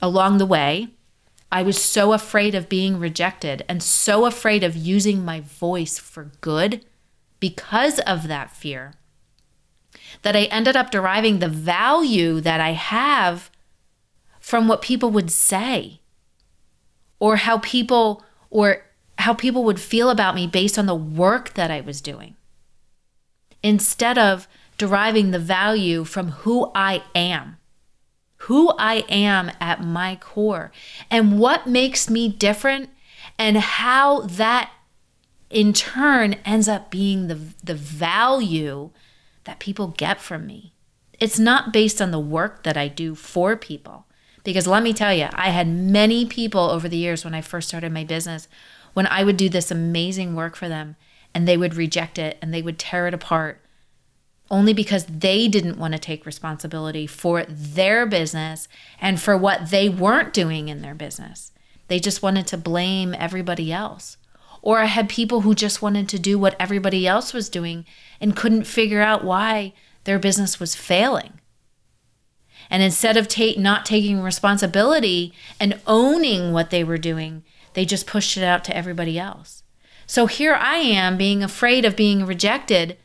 along 0.00 0.38
the 0.38 0.46
way 0.46 0.88
I 1.52 1.62
was 1.62 1.82
so 1.82 2.14
afraid 2.14 2.54
of 2.54 2.70
being 2.70 2.98
rejected 2.98 3.62
and 3.68 3.82
so 3.82 4.24
afraid 4.24 4.64
of 4.64 4.74
using 4.74 5.22
my 5.22 5.40
voice 5.40 5.98
for 5.98 6.32
good 6.40 6.82
because 7.40 7.98
of 8.00 8.26
that 8.28 8.50
fear 8.50 8.94
that 10.22 10.34
I 10.34 10.44
ended 10.44 10.76
up 10.76 10.90
deriving 10.90 11.38
the 11.38 11.50
value 11.50 12.40
that 12.40 12.58
I 12.58 12.70
have 12.70 13.50
from 14.42 14.68
what 14.68 14.82
people 14.82 15.08
would 15.10 15.30
say 15.30 16.00
or 17.18 17.36
how 17.36 17.56
people 17.58 18.22
or 18.50 18.84
how 19.18 19.32
people 19.32 19.64
would 19.64 19.80
feel 19.80 20.10
about 20.10 20.34
me 20.34 20.46
based 20.46 20.78
on 20.78 20.84
the 20.84 20.94
work 20.94 21.54
that 21.54 21.70
I 21.70 21.80
was 21.80 22.02
doing 22.02 22.36
instead 23.62 24.18
of 24.18 24.46
deriving 24.76 25.30
the 25.30 25.38
value 25.38 26.04
from 26.04 26.32
who 26.42 26.70
I 26.74 27.02
am 27.14 27.56
who 28.46 28.70
I 28.76 29.04
am 29.08 29.52
at 29.60 29.84
my 29.84 30.16
core 30.16 30.72
and 31.08 31.38
what 31.38 31.68
makes 31.68 32.10
me 32.10 32.28
different 32.28 32.90
and 33.38 33.56
how 33.56 34.22
that 34.22 34.72
in 35.48 35.72
turn 35.72 36.34
ends 36.44 36.66
up 36.66 36.90
being 36.90 37.28
the, 37.28 37.38
the 37.62 37.76
value 37.76 38.90
that 39.44 39.60
people 39.60 39.88
get 39.88 40.20
from 40.20 40.44
me. 40.44 40.72
It's 41.20 41.38
not 41.38 41.72
based 41.72 42.02
on 42.02 42.10
the 42.10 42.18
work 42.18 42.64
that 42.64 42.76
I 42.76 42.88
do 42.88 43.14
for 43.14 43.56
people. 43.56 44.06
Because 44.44 44.66
let 44.66 44.82
me 44.82 44.92
tell 44.92 45.14
you, 45.14 45.28
I 45.32 45.50
had 45.50 45.68
many 45.68 46.26
people 46.26 46.62
over 46.62 46.88
the 46.88 46.96
years 46.96 47.24
when 47.24 47.34
I 47.34 47.40
first 47.40 47.68
started 47.68 47.92
my 47.92 48.04
business, 48.04 48.48
when 48.92 49.06
I 49.06 49.24
would 49.24 49.36
do 49.36 49.48
this 49.48 49.70
amazing 49.70 50.34
work 50.34 50.56
for 50.56 50.68
them 50.68 50.96
and 51.34 51.46
they 51.46 51.56
would 51.56 51.74
reject 51.74 52.18
it 52.18 52.38
and 52.42 52.52
they 52.52 52.62
would 52.62 52.78
tear 52.78 53.06
it 53.06 53.14
apart 53.14 53.62
only 54.52 54.74
because 54.74 55.06
they 55.06 55.48
didn't 55.48 55.78
want 55.78 55.92
to 55.94 55.98
take 55.98 56.26
responsibility 56.26 57.06
for 57.06 57.44
their 57.48 58.04
business 58.04 58.68
and 59.00 59.18
for 59.18 59.34
what 59.34 59.70
they 59.70 59.88
weren't 59.88 60.34
doing 60.34 60.68
in 60.68 60.82
their 60.82 60.94
business. 60.94 61.52
They 61.88 61.98
just 61.98 62.22
wanted 62.22 62.46
to 62.48 62.58
blame 62.58 63.14
everybody 63.18 63.72
else. 63.72 64.18
Or 64.60 64.78
I 64.78 64.84
had 64.84 65.08
people 65.08 65.40
who 65.40 65.54
just 65.54 65.80
wanted 65.80 66.06
to 66.10 66.18
do 66.18 66.38
what 66.38 66.54
everybody 66.60 67.06
else 67.06 67.32
was 67.32 67.48
doing 67.48 67.86
and 68.20 68.36
couldn't 68.36 68.64
figure 68.64 69.00
out 69.00 69.24
why 69.24 69.72
their 70.04 70.18
business 70.18 70.60
was 70.60 70.74
failing. 70.74 71.40
And 72.70 72.82
instead 72.82 73.16
of 73.16 73.28
take, 73.28 73.58
not 73.58 73.84
taking 73.84 74.20
responsibility 74.20 75.32
and 75.60 75.80
owning 75.86 76.52
what 76.52 76.70
they 76.70 76.84
were 76.84 76.98
doing, 76.98 77.44
they 77.74 77.84
just 77.84 78.06
pushed 78.06 78.36
it 78.36 78.44
out 78.44 78.64
to 78.64 78.76
everybody 78.76 79.18
else. 79.18 79.62
So 80.06 80.26
here 80.26 80.54
I 80.54 80.76
am 80.76 81.16
being 81.16 81.42
afraid 81.42 81.84
of 81.84 81.96
being 81.96 82.26
rejected 82.26 82.96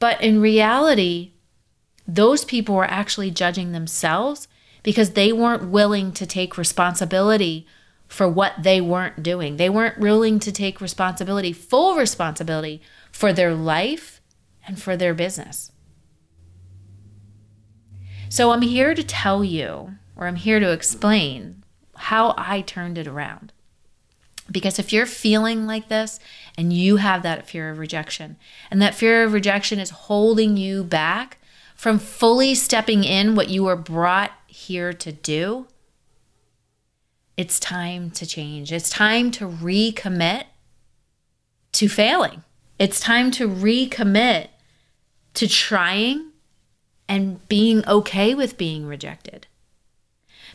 but 0.00 0.20
in 0.20 0.40
reality, 0.40 1.34
those 2.08 2.44
people 2.44 2.74
were 2.74 2.90
actually 2.90 3.30
judging 3.30 3.70
themselves 3.70 4.48
because 4.82 5.10
they 5.10 5.32
weren't 5.32 5.68
willing 5.68 6.10
to 6.12 6.26
take 6.26 6.58
responsibility 6.58 7.66
for 8.08 8.26
what 8.26 8.54
they 8.62 8.80
weren't 8.80 9.22
doing. 9.22 9.56
They 9.56 9.70
weren't 9.70 10.00
willing 10.00 10.40
to 10.40 10.50
take 10.50 10.80
responsibility, 10.80 11.52
full 11.52 11.94
responsibility 11.94 12.82
for 13.12 13.32
their 13.32 13.54
life 13.54 14.20
and 14.66 14.80
for 14.80 14.96
their 14.96 15.14
business. 15.14 15.69
So 18.30 18.52
I'm 18.52 18.62
here 18.62 18.94
to 18.94 19.02
tell 19.02 19.42
you, 19.42 19.96
or 20.14 20.28
I'm 20.28 20.36
here 20.36 20.60
to 20.60 20.70
explain 20.70 21.64
how 21.96 22.32
I 22.38 22.60
turned 22.60 22.96
it 22.96 23.08
around. 23.08 23.52
Because 24.48 24.78
if 24.78 24.92
you're 24.92 25.04
feeling 25.04 25.66
like 25.66 25.88
this 25.88 26.20
and 26.56 26.72
you 26.72 26.96
have 26.96 27.24
that 27.24 27.48
fear 27.48 27.70
of 27.70 27.78
rejection, 27.78 28.36
and 28.70 28.80
that 28.80 28.94
fear 28.94 29.24
of 29.24 29.32
rejection 29.32 29.80
is 29.80 29.90
holding 29.90 30.56
you 30.56 30.84
back 30.84 31.38
from 31.74 31.98
fully 31.98 32.54
stepping 32.54 33.02
in 33.02 33.34
what 33.34 33.48
you 33.48 33.64
were 33.64 33.74
brought 33.74 34.30
here 34.46 34.92
to 34.92 35.10
do, 35.10 35.66
it's 37.36 37.58
time 37.58 38.12
to 38.12 38.24
change. 38.24 38.72
It's 38.72 38.90
time 38.90 39.32
to 39.32 39.48
recommit 39.48 40.44
to 41.72 41.88
failing. 41.88 42.44
It's 42.78 43.00
time 43.00 43.32
to 43.32 43.48
recommit 43.48 44.48
to 45.34 45.48
trying 45.48 46.29
and 47.10 47.46
being 47.48 47.86
okay 47.88 48.34
with 48.34 48.56
being 48.56 48.86
rejected. 48.86 49.48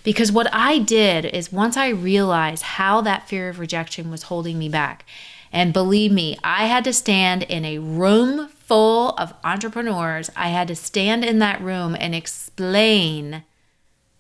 Because 0.04 0.32
what 0.32 0.48
I 0.54 0.80
did 0.80 1.26
is 1.26 1.52
once 1.52 1.76
I 1.76 1.90
realized 1.90 2.64
how 2.64 3.02
that 3.02 3.28
fear 3.28 3.50
of 3.50 3.60
rejection 3.60 4.10
was 4.10 4.24
holding 4.24 4.58
me 4.58 4.70
back, 4.70 5.06
and 5.52 5.74
believe 5.74 6.12
me, 6.12 6.38
I 6.44 6.66
had 6.66 6.84
to 6.86 6.94
stand 6.94 7.44
in 7.44 7.66
a 7.66 7.80
room 7.80 8.48
full 8.48 9.10
of 9.12 9.34
entrepreneurs. 9.44 10.30
I 10.36 10.50
had 10.50 10.68
to 10.70 10.76
stand 10.76 11.26
in 11.26 11.40
that 11.40 11.62
room 11.62 11.96
and 12.00 12.16
explain 12.16 13.44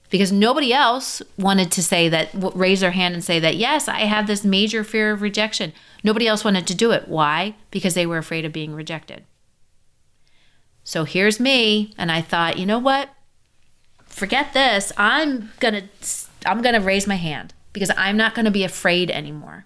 because 0.09 0.31
nobody 0.31 0.73
else 0.73 1.21
wanted 1.37 1.71
to 1.71 1.83
say 1.83 2.09
that, 2.09 2.29
raise 2.33 2.81
their 2.81 2.91
hand 2.91 3.15
and 3.15 3.23
say 3.23 3.39
that, 3.39 3.55
yes, 3.55 3.87
I 3.87 3.99
have 4.01 4.27
this 4.27 4.43
major 4.43 4.83
fear 4.83 5.11
of 5.11 5.21
rejection. 5.21 5.73
Nobody 6.03 6.27
else 6.27 6.43
wanted 6.43 6.67
to 6.67 6.75
do 6.75 6.91
it. 6.91 7.07
Why? 7.07 7.55
Because 7.71 7.95
they 7.95 8.05
were 8.05 8.17
afraid 8.17 8.45
of 8.45 8.53
being 8.53 8.73
rejected. 8.73 9.25
So 10.85 11.03
here's 11.03 11.41
me. 11.41 11.93
And 11.97 12.09
I 12.09 12.21
thought, 12.21 12.57
you 12.57 12.65
know 12.65 12.79
what? 12.79 13.09
forget 14.15 14.53
this. 14.53 14.93
I'm 14.97 15.51
going 15.59 15.73
to 15.73 16.09
I'm 16.45 16.61
going 16.61 16.75
to 16.75 16.81
raise 16.81 17.05
my 17.05 17.15
hand 17.15 17.53
because 17.73 17.91
I'm 17.97 18.15
not 18.15 18.33
going 18.33 18.45
to 18.45 18.51
be 18.51 18.63
afraid 18.63 19.11
anymore. 19.11 19.65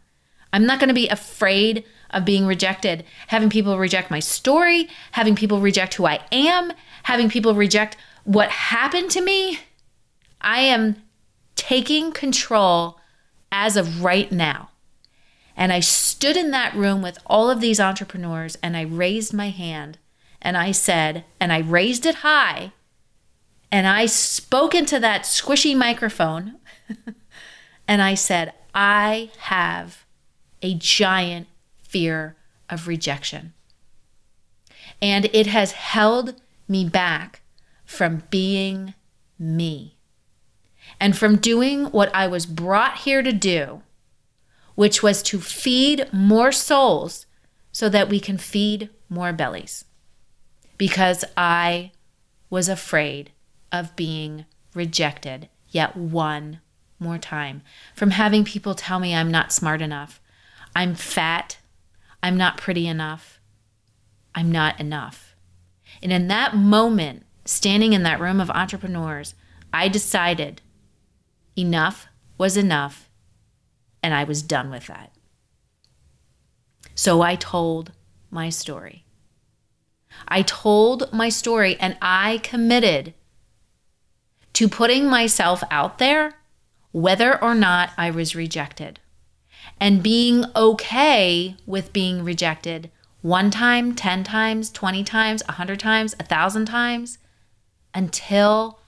I'm 0.52 0.66
not 0.66 0.80
going 0.80 0.88
to 0.88 0.96
be 0.96 1.08
afraid 1.08 1.84
of 2.10 2.26
being 2.26 2.48
rejected, 2.48 3.06
having 3.28 3.52
people 3.52 3.78
reject 3.78 4.10
my 4.10 4.20
story, 4.20 4.90
having 5.12 5.36
people 5.36 5.60
reject 5.60 5.94
who 5.94 6.08
I 6.08 6.22
am, 6.32 6.74
having 7.04 7.30
people 7.30 7.54
reject 7.54 7.96
what 8.24 8.50
happened 8.50 9.12
to 9.12 9.22
me. 9.22 9.60
I 10.42 10.62
am 10.62 11.04
taking 11.56 12.12
control 12.12 13.00
as 13.52 13.78
of 13.78 14.04
right 14.04 14.32
now. 14.32 14.72
And 15.56 15.72
I 15.72 15.82
stood 15.82 16.38
in 16.38 16.50
that 16.52 16.74
room 16.74 17.04
with 17.04 17.20
all 17.28 17.52
of 17.52 17.62
these 17.62 17.80
entrepreneurs 17.80 18.58
and 18.64 18.76
I 18.76 18.82
raised 18.82 19.34
my 19.34 19.50
hand 19.50 20.00
and 20.42 20.58
I 20.58 20.72
said, 20.72 21.26
and 21.40 21.52
I 21.52 21.60
raised 21.60 22.06
it 22.06 22.16
high 22.16 22.72
and 23.72 23.88
I 23.88 24.06
spoke 24.06 24.74
into 24.74 25.00
that 25.00 25.24
squishy 25.24 25.76
microphone 25.76 26.56
and 27.88 28.02
I 28.02 28.16
said, 28.16 28.54
I 28.74 29.32
have 29.40 30.06
a 30.62 30.74
giant 30.76 31.48
fear 31.84 32.36
of 32.70 32.88
rejection. 32.88 33.54
And 35.02 35.30
it 35.34 35.48
has 35.48 35.72
held 35.74 36.36
me 36.68 36.88
back 36.88 37.42
from 37.86 38.24
being 38.30 38.94
me 39.38 39.98
and 41.00 41.18
from 41.18 41.38
doing 41.38 41.86
what 41.86 42.14
I 42.14 42.28
was 42.28 42.46
brought 42.46 43.00
here 43.00 43.22
to 43.22 43.32
do, 43.32 43.82
which 44.76 45.02
was 45.02 45.24
to 45.24 45.40
feed 45.40 46.12
more 46.12 46.52
souls 46.52 47.26
so 47.72 47.88
that 47.90 48.10
we 48.10 48.20
can 48.20 48.38
feed 48.38 48.90
more 49.10 49.32
bellies. 49.32 49.86
Because 50.80 51.24
I 51.38 51.92
was 52.50 52.68
afraid 52.68 53.32
of 53.72 53.96
being 53.96 54.46
rejected, 54.74 55.50
yet 55.68 55.96
one 55.96 56.62
more 56.98 57.20
time, 57.20 57.62
from 57.94 58.12
having 58.12 58.44
people 58.44 58.74
tell 58.74 58.98
me 59.00 59.14
I'm 59.14 59.30
not 59.30 59.52
smart 59.52 59.82
enough, 59.82 60.20
I'm 60.76 60.96
fat, 60.96 61.58
I'm 62.24 62.38
not 62.38 62.58
pretty 62.58 62.88
enough, 62.88 63.40
I'm 64.34 64.52
not 64.52 64.80
enough. 64.80 65.36
And 66.02 66.12
in 66.12 66.30
that 66.30 66.56
moment, 66.56 67.26
standing 67.46 67.94
in 67.94 68.04
that 68.04 68.20
room 68.20 68.40
of 68.40 68.50
entrepreneurs, 68.50 69.36
I 69.74 69.90
decided 69.90 70.62
enough 71.58 72.08
was 72.38 72.56
enough 72.56 73.10
and 74.02 74.14
I 74.14 74.24
was 74.24 74.42
done 74.42 74.72
with 74.72 74.88
that. 74.88 75.12
So 76.96 77.22
I 77.22 77.36
told 77.36 77.92
my 78.32 78.50
story. 78.50 79.04
I 80.30 80.44
told 80.44 81.12
my 81.12 81.30
story 81.30 81.76
and 81.80 81.98
I 82.02 82.40
committed 82.44 83.14
to 84.54 84.70
putting 84.70 85.08
myself 85.08 85.64
out 85.70 85.98
there, 85.98 86.36
whether 86.92 87.42
or 87.42 87.56
not 87.56 87.92
I 87.98 88.12
was 88.12 88.36
rejected, 88.36 89.00
and 89.80 90.04
being 90.04 90.46
okay 90.56 91.56
with 91.66 91.94
being 91.94 92.24
rejected 92.24 92.92
one 93.22 93.52
time, 93.52 93.96
10 93.96 94.24
times, 94.24 94.72
20 94.72 95.04
times, 95.04 95.44
100 95.48 95.80
times, 95.80 96.16
1,000 96.18 96.66
times 96.66 97.18
until 97.94 98.80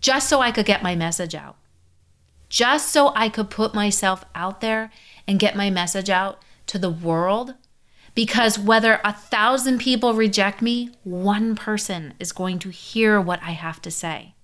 just 0.00 0.28
so 0.28 0.40
I 0.40 0.50
could 0.50 0.66
get 0.66 0.82
my 0.82 0.94
message 0.94 1.34
out. 1.34 1.56
Just 2.48 2.90
so 2.92 3.12
I 3.14 3.28
could 3.28 3.50
put 3.50 3.74
myself 3.74 4.24
out 4.34 4.60
there 4.60 4.90
and 5.26 5.38
get 5.38 5.56
my 5.56 5.70
message 5.70 6.10
out 6.10 6.42
to 6.68 6.78
the 6.78 6.90
world. 6.90 7.54
Because 8.16 8.58
whether 8.58 8.98
a 9.04 9.12
thousand 9.12 9.78
people 9.78 10.14
reject 10.14 10.62
me, 10.62 10.90
one 11.04 11.54
person 11.54 12.14
is 12.18 12.32
going 12.32 12.58
to 12.60 12.70
hear 12.70 13.20
what 13.20 13.40
I 13.42 13.50
have 13.50 13.80
to 13.82 13.90
say. 13.90 14.34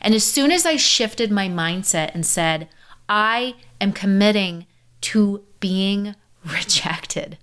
And 0.00 0.14
as 0.14 0.24
soon 0.24 0.50
as 0.50 0.64
I 0.64 0.76
shifted 0.76 1.30
my 1.30 1.48
mindset 1.48 2.12
and 2.14 2.24
said, 2.24 2.66
I 3.06 3.56
am 3.78 3.92
committing 3.92 4.66
to 5.02 5.44
being 5.60 6.16
rejected, 6.44 7.36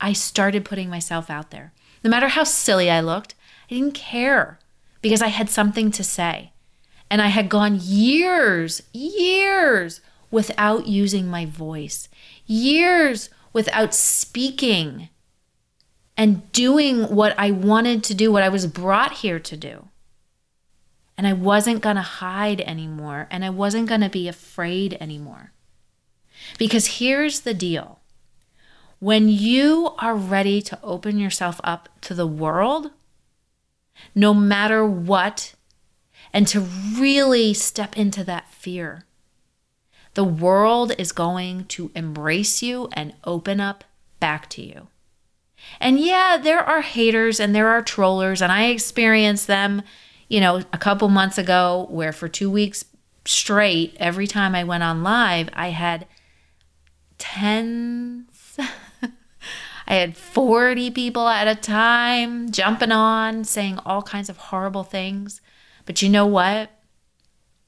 I 0.00 0.12
started 0.12 0.64
putting 0.64 0.88
myself 0.88 1.28
out 1.28 1.50
there. 1.50 1.72
No 2.04 2.10
matter 2.10 2.28
how 2.28 2.44
silly 2.44 2.88
I 2.88 3.00
looked, 3.00 3.34
I 3.68 3.74
didn't 3.74 3.94
care 3.94 4.60
because 5.02 5.20
I 5.20 5.28
had 5.28 5.50
something 5.50 5.90
to 5.90 6.04
say. 6.04 6.52
And 7.10 7.20
I 7.20 7.26
had 7.26 7.48
gone 7.48 7.80
years, 7.82 8.82
years 8.92 10.00
without 10.30 10.86
using 10.86 11.26
my 11.26 11.46
voice, 11.46 12.08
years 12.46 13.30
without 13.52 13.94
speaking 13.94 15.08
and 16.16 16.50
doing 16.52 17.14
what 17.14 17.34
I 17.38 17.50
wanted 17.50 18.02
to 18.04 18.14
do, 18.14 18.32
what 18.32 18.42
I 18.42 18.48
was 18.48 18.66
brought 18.66 19.14
here 19.14 19.38
to 19.38 19.56
do. 19.56 19.88
And 21.16 21.26
I 21.26 21.32
wasn't 21.32 21.82
going 21.82 21.96
to 21.96 22.02
hide 22.02 22.60
anymore, 22.60 23.26
and 23.30 23.44
I 23.44 23.50
wasn't 23.50 23.88
going 23.88 24.02
to 24.02 24.08
be 24.08 24.28
afraid 24.28 24.96
anymore. 25.00 25.52
Because 26.58 26.98
here's 26.98 27.40
the 27.40 27.54
deal 27.54 28.00
when 29.00 29.28
you 29.28 29.92
are 29.98 30.16
ready 30.16 30.60
to 30.60 30.78
open 30.82 31.18
yourself 31.18 31.60
up 31.62 31.88
to 32.00 32.14
the 32.14 32.26
world, 32.26 32.90
no 34.14 34.34
matter 34.34 34.84
what, 34.84 35.54
and 36.32 36.46
to 36.48 36.60
really 36.60 37.54
step 37.54 37.96
into 37.96 38.24
that 38.24 38.52
fear, 38.52 39.04
the 40.18 40.24
world 40.24 40.90
is 40.98 41.12
going 41.12 41.64
to 41.66 41.92
embrace 41.94 42.60
you 42.60 42.88
and 42.92 43.14
open 43.22 43.60
up 43.60 43.84
back 44.18 44.50
to 44.50 44.60
you. 44.60 44.88
And 45.78 46.00
yeah, 46.00 46.36
there 46.36 46.58
are 46.58 46.80
haters 46.80 47.38
and 47.38 47.54
there 47.54 47.68
are 47.68 47.82
trollers, 47.82 48.42
and 48.42 48.50
I 48.50 48.64
experienced 48.64 49.46
them, 49.46 49.80
you 50.26 50.40
know, 50.40 50.56
a 50.72 50.76
couple 50.76 51.08
months 51.08 51.38
ago 51.38 51.86
where 51.88 52.10
for 52.10 52.26
two 52.26 52.50
weeks 52.50 52.84
straight, 53.24 53.96
every 54.00 54.26
time 54.26 54.56
I 54.56 54.64
went 54.64 54.82
on 54.82 55.04
live, 55.04 55.50
I 55.52 55.68
had 55.68 56.08
tens 57.18 58.58
I 59.86 59.94
had 59.94 60.16
40 60.16 60.90
people 60.90 61.28
at 61.28 61.46
a 61.46 61.54
time 61.54 62.50
jumping 62.50 62.90
on, 62.90 63.44
saying 63.44 63.78
all 63.86 64.02
kinds 64.02 64.28
of 64.28 64.36
horrible 64.36 64.82
things. 64.82 65.40
But 65.86 66.02
you 66.02 66.08
know 66.08 66.26
what? 66.26 66.72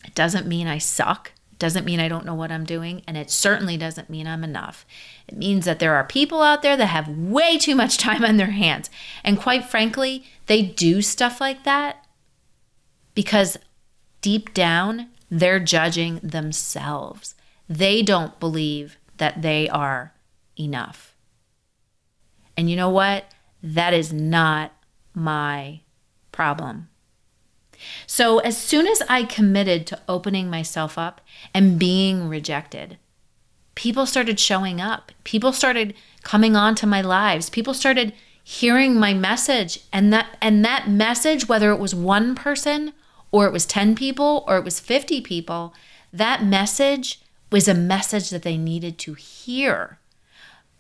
It 0.05 0.17
doesn't 0.17 0.49
mean 0.49 0.67
I 0.67 0.79
suck. 0.79 1.31
Doesn't 1.61 1.85
mean 1.85 2.01
I 2.01 2.09
don't 2.09 2.25
know 2.25 2.35
what 2.35 2.51
I'm 2.51 2.65
doing. 2.65 3.03
And 3.07 3.19
it 3.19 3.31
certainly 3.31 3.77
doesn't 3.77 4.09
mean 4.09 4.27
I'm 4.27 4.43
enough. 4.43 4.87
It 5.29 5.37
means 5.37 5.67
that 5.67 5.79
there 5.79 5.95
are 5.95 6.05
people 6.05 6.43
out 6.43 6.63
there 6.63 6.77
that 6.77 6.87
have 6.87 7.07
way 7.07 7.59
too 7.59 7.77
much 7.77 7.99
time 7.99 8.25
on 8.25 8.39
their 8.39 8.51
hands. 8.51 8.89
And 9.23 9.39
quite 9.39 9.67
frankly, 9.67 10.25
they 10.47 10.63
do 10.63 11.03
stuff 11.03 11.41
like 11.41 11.63
that 11.65 12.07
because 13.15 13.59
deep 14.23 14.55
down, 14.55 15.11
they're 15.31 15.61
judging 15.61 16.19
themselves. 16.23 17.35
They 17.69 18.03
don't 18.03 18.41
believe 18.41 18.97
that 19.19 19.43
they 19.43 19.69
are 19.69 20.15
enough. 20.59 21.15
And 22.57 22.71
you 22.71 22.77
know 22.77 22.91
what? 22.91 23.27
That 23.63 23.93
is 23.93 24.15
not 24.15 24.73
my 25.15 25.81
problem. 26.33 26.89
So, 28.07 28.39
as 28.41 28.57
soon 28.57 28.87
as 28.87 29.03
I 29.09 29.25
committed 29.25 29.87
to 29.89 30.01
opening 30.09 30.51
myself 30.51 30.99
up 30.99 31.21
and 31.55 31.79
being 31.79 32.29
rejected, 32.29 32.99
people 33.75 34.07
started 34.07 34.39
showing 34.39 34.81
up. 34.81 35.13
People 35.25 35.53
started 35.53 35.95
coming 36.23 36.57
onto 36.57 36.87
my 36.87 37.01
lives. 37.01 37.51
People 37.51 37.75
started 37.75 38.13
hearing 38.43 38.99
my 38.99 39.15
message 39.15 39.81
and 39.93 40.13
that 40.13 40.37
and 40.41 40.65
that 40.65 40.89
message 40.89 41.49
whether 41.49 41.71
it 41.71 41.79
was 41.79 41.95
one 41.95 42.35
person 42.35 42.93
or 43.31 43.47
it 43.47 43.53
was 43.53 43.67
10 43.67 43.95
people 43.95 44.45
or 44.49 44.57
it 44.57 44.65
was 44.65 44.81
50 44.81 45.21
people, 45.21 45.75
that 46.13 46.45
message 46.45 47.21
was 47.53 47.69
a 47.69 47.75
message 47.75 48.31
that 48.31 48.43
they 48.43 48.57
needed 48.57 48.99
to 48.99 49.15
hear. 49.15 49.99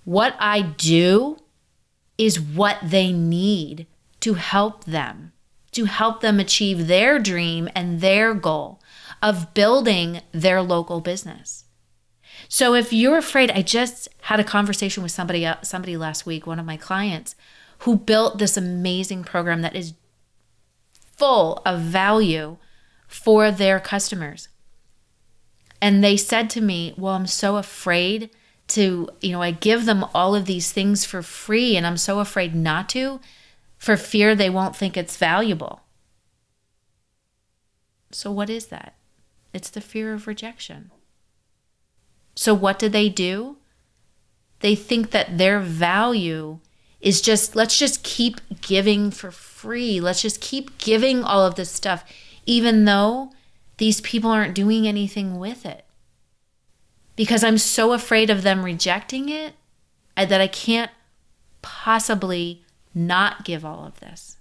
What 0.04 0.34
I 0.38 0.62
do 0.62 1.38
is 2.18 2.40
what 2.40 2.78
they 2.82 3.12
need 3.12 3.86
to 4.20 4.34
help 4.34 4.84
them, 4.84 5.32
to 5.72 5.84
help 5.84 6.20
them 6.20 6.40
achieve 6.40 6.86
their 6.86 7.18
dream 7.18 7.68
and 7.74 8.00
their 8.00 8.34
goal 8.34 8.80
of 9.22 9.54
building 9.54 10.20
their 10.32 10.62
local 10.62 11.00
business. 11.00 11.64
So 12.48 12.74
if 12.74 12.92
you're 12.92 13.18
afraid, 13.18 13.50
I 13.50 13.62
just 13.62 14.08
had 14.22 14.40
a 14.40 14.44
conversation 14.44 15.02
with 15.02 15.12
somebody 15.12 15.46
uh, 15.46 15.56
somebody 15.62 15.96
last 15.96 16.26
week, 16.26 16.46
one 16.46 16.58
of 16.58 16.66
my 16.66 16.76
clients, 16.76 17.34
who 17.80 17.96
built 17.96 18.38
this 18.38 18.56
amazing 18.56 19.24
program 19.24 19.62
that 19.62 19.76
is 19.76 19.94
full 20.94 21.60
of 21.64 21.80
value 21.80 22.56
for 23.06 23.50
their 23.50 23.78
customers. 23.78 24.48
And 25.82 26.02
they 26.02 26.16
said 26.16 26.50
to 26.50 26.60
me, 26.60 26.94
"Well, 26.96 27.14
I'm 27.14 27.26
so 27.26 27.56
afraid 27.56 28.30
to, 28.70 29.08
you 29.20 29.32
know, 29.32 29.42
I 29.42 29.50
give 29.50 29.84
them 29.84 30.04
all 30.14 30.34
of 30.34 30.46
these 30.46 30.72
things 30.72 31.04
for 31.04 31.22
free 31.22 31.76
and 31.76 31.86
I'm 31.86 31.96
so 31.96 32.20
afraid 32.20 32.54
not 32.54 32.88
to 32.90 33.20
for 33.80 33.96
fear 33.96 34.36
they 34.36 34.48
won't 34.48 34.76
think 34.76 34.96
it's 34.96 35.16
valuable. 35.16 35.80
So, 38.12 38.30
what 38.30 38.48
is 38.48 38.66
that? 38.66 38.94
It's 39.52 39.70
the 39.70 39.80
fear 39.80 40.14
of 40.14 40.28
rejection. 40.28 40.92
So, 42.36 42.54
what 42.54 42.78
do 42.78 42.88
they 42.88 43.08
do? 43.08 43.56
They 44.60 44.76
think 44.76 45.10
that 45.10 45.38
their 45.38 45.58
value 45.58 46.60
is 47.00 47.20
just, 47.20 47.56
let's 47.56 47.78
just 47.78 48.04
keep 48.04 48.40
giving 48.60 49.10
for 49.10 49.30
free. 49.30 50.00
Let's 50.00 50.22
just 50.22 50.40
keep 50.40 50.78
giving 50.78 51.24
all 51.24 51.44
of 51.44 51.54
this 51.56 51.70
stuff, 51.70 52.04
even 52.44 52.84
though 52.84 53.32
these 53.78 54.02
people 54.02 54.30
aren't 54.30 54.54
doing 54.54 54.86
anything 54.86 55.38
with 55.38 55.64
it 55.64 55.86
because 57.16 57.42
I'm 57.42 57.58
so 57.58 57.92
afraid 57.92 58.30
of 58.30 58.42
them 58.42 58.62
rejecting 58.62 59.28
it 59.28 59.54
that 60.16 60.40
I 60.40 60.46
can't 60.46 60.90
possibly 61.60 62.64
not 62.94 63.44
give 63.44 63.64
all 63.64 63.84
of 63.84 64.00
this. 64.00 64.36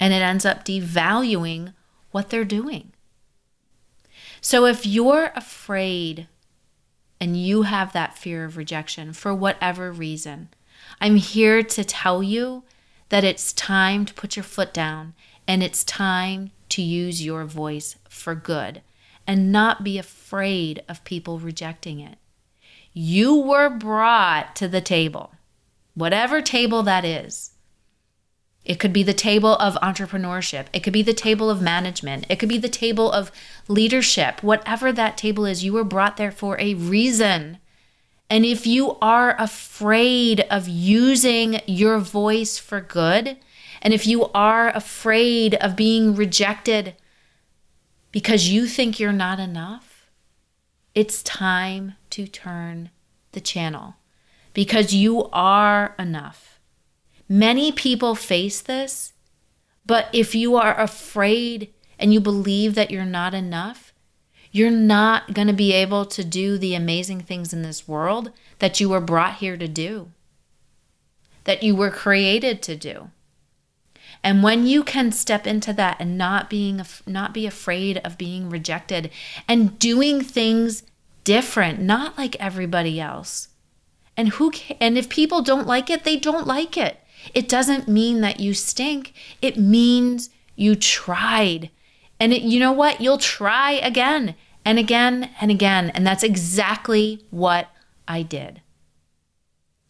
And 0.00 0.12
it 0.12 0.22
ends 0.22 0.44
up 0.44 0.64
devaluing 0.64 1.74
what 2.10 2.30
they're 2.30 2.44
doing. 2.44 2.92
So 4.40 4.64
if 4.66 4.86
you're 4.86 5.32
afraid 5.34 6.28
and 7.20 7.36
you 7.36 7.62
have 7.62 7.92
that 7.92 8.16
fear 8.16 8.44
of 8.44 8.56
rejection 8.56 9.12
for 9.12 9.34
whatever 9.34 9.90
reason, 9.90 10.50
I'm 11.00 11.16
here 11.16 11.62
to 11.62 11.84
tell 11.84 12.22
you 12.22 12.62
that 13.08 13.24
it's 13.24 13.52
time 13.52 14.04
to 14.04 14.14
put 14.14 14.36
your 14.36 14.44
foot 14.44 14.72
down 14.72 15.14
and 15.46 15.62
it's 15.62 15.82
time 15.82 16.50
to 16.68 16.82
use 16.82 17.24
your 17.24 17.44
voice 17.44 17.96
for 18.08 18.34
good 18.34 18.82
and 19.26 19.52
not 19.52 19.84
be 19.84 19.98
afraid 19.98 20.82
of 20.88 21.04
people 21.04 21.38
rejecting 21.38 22.00
it. 22.00 22.18
You 22.92 23.36
were 23.36 23.70
brought 23.70 24.56
to 24.56 24.68
the 24.68 24.80
table, 24.80 25.32
whatever 25.98 26.40
table 26.40 26.82
that 26.84 27.04
is. 27.04 27.52
It 28.64 28.78
could 28.78 28.92
be 28.92 29.02
the 29.02 29.14
table 29.14 29.56
of 29.56 29.74
entrepreneurship. 29.76 30.66
It 30.72 30.80
could 30.80 30.92
be 30.92 31.02
the 31.02 31.14
table 31.14 31.48
of 31.48 31.62
management. 31.62 32.26
It 32.28 32.38
could 32.38 32.48
be 32.48 32.58
the 32.58 32.68
table 32.68 33.10
of 33.10 33.32
leadership. 33.66 34.42
Whatever 34.42 34.92
that 34.92 35.16
table 35.16 35.46
is, 35.46 35.64
you 35.64 35.72
were 35.72 35.84
brought 35.84 36.16
there 36.16 36.32
for 36.32 36.60
a 36.60 36.74
reason. 36.74 37.58
And 38.28 38.44
if 38.44 38.66
you 38.66 38.98
are 39.00 39.34
afraid 39.38 40.40
of 40.50 40.68
using 40.68 41.60
your 41.66 41.98
voice 41.98 42.58
for 42.58 42.80
good 42.80 43.38
And 43.80 43.94
if 43.94 44.06
you 44.06 44.26
are 44.32 44.70
afraid 44.70 45.54
of 45.56 45.76
being 45.76 46.14
rejected 46.14 46.94
because 48.10 48.48
you 48.48 48.66
think 48.66 48.98
you're 48.98 49.12
not 49.12 49.38
enough, 49.38 50.10
it's 50.94 51.22
time 51.22 51.94
to 52.10 52.26
turn 52.26 52.90
the 53.32 53.40
channel 53.40 53.97
because 54.54 54.94
you 54.94 55.28
are 55.32 55.94
enough. 55.98 56.58
Many 57.28 57.72
people 57.72 58.14
face 58.14 58.60
this, 58.60 59.12
but 59.84 60.08
if 60.12 60.34
you 60.34 60.56
are 60.56 60.78
afraid 60.78 61.72
and 61.98 62.12
you 62.12 62.20
believe 62.20 62.74
that 62.74 62.90
you're 62.90 63.04
not 63.04 63.34
enough, 63.34 63.92
you're 64.50 64.70
not 64.70 65.34
going 65.34 65.48
to 65.48 65.52
be 65.52 65.72
able 65.72 66.06
to 66.06 66.24
do 66.24 66.56
the 66.56 66.74
amazing 66.74 67.20
things 67.20 67.52
in 67.52 67.62
this 67.62 67.86
world 67.86 68.32
that 68.60 68.80
you 68.80 68.88
were 68.88 69.00
brought 69.00 69.36
here 69.36 69.56
to 69.56 69.68
do, 69.68 70.10
that 71.44 71.62
you 71.62 71.74
were 71.74 71.90
created 71.90 72.62
to 72.62 72.76
do. 72.76 73.10
And 74.24 74.42
when 74.42 74.66
you 74.66 74.82
can 74.82 75.12
step 75.12 75.46
into 75.46 75.72
that 75.74 75.96
and 76.00 76.18
not 76.18 76.50
being 76.50 76.82
not 77.06 77.32
be 77.32 77.46
afraid 77.46 77.98
of 77.98 78.18
being 78.18 78.50
rejected 78.50 79.10
and 79.46 79.78
doing 79.78 80.22
things 80.22 80.82
different, 81.24 81.80
not 81.80 82.18
like 82.18 82.36
everybody 82.40 83.00
else. 83.00 83.47
And 84.18 84.30
who 84.30 84.50
and 84.80 84.98
if 84.98 85.08
people 85.08 85.42
don't 85.42 85.68
like 85.68 85.88
it, 85.88 86.02
they 86.02 86.16
don't 86.16 86.46
like 86.46 86.76
it. 86.76 86.98
It 87.34 87.48
doesn't 87.48 87.86
mean 87.86 88.20
that 88.20 88.40
you 88.40 88.52
stink. 88.52 89.14
It 89.40 89.56
means 89.56 90.30
you 90.56 90.74
tried. 90.74 91.70
And 92.18 92.32
it, 92.32 92.42
you 92.42 92.58
know 92.58 92.72
what? 92.72 93.00
You'll 93.00 93.18
try 93.18 93.72
again 93.72 94.34
and 94.64 94.76
again 94.76 95.30
and 95.40 95.52
again. 95.52 95.90
And 95.90 96.04
that's 96.04 96.24
exactly 96.24 97.24
what 97.30 97.68
I 98.08 98.22
did. 98.22 98.60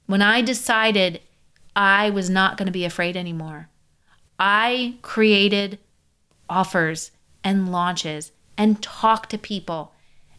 When 0.04 0.20
I 0.20 0.42
decided 0.42 1.22
I 1.74 2.10
was 2.10 2.28
not 2.28 2.58
going 2.58 2.66
to 2.66 2.72
be 2.72 2.84
afraid 2.84 3.16
anymore, 3.16 3.70
I 4.38 4.98
created 5.00 5.78
offers 6.50 7.12
and 7.42 7.72
launches 7.72 8.32
and 8.58 8.82
talked 8.82 9.30
to 9.30 9.38
people. 9.38 9.94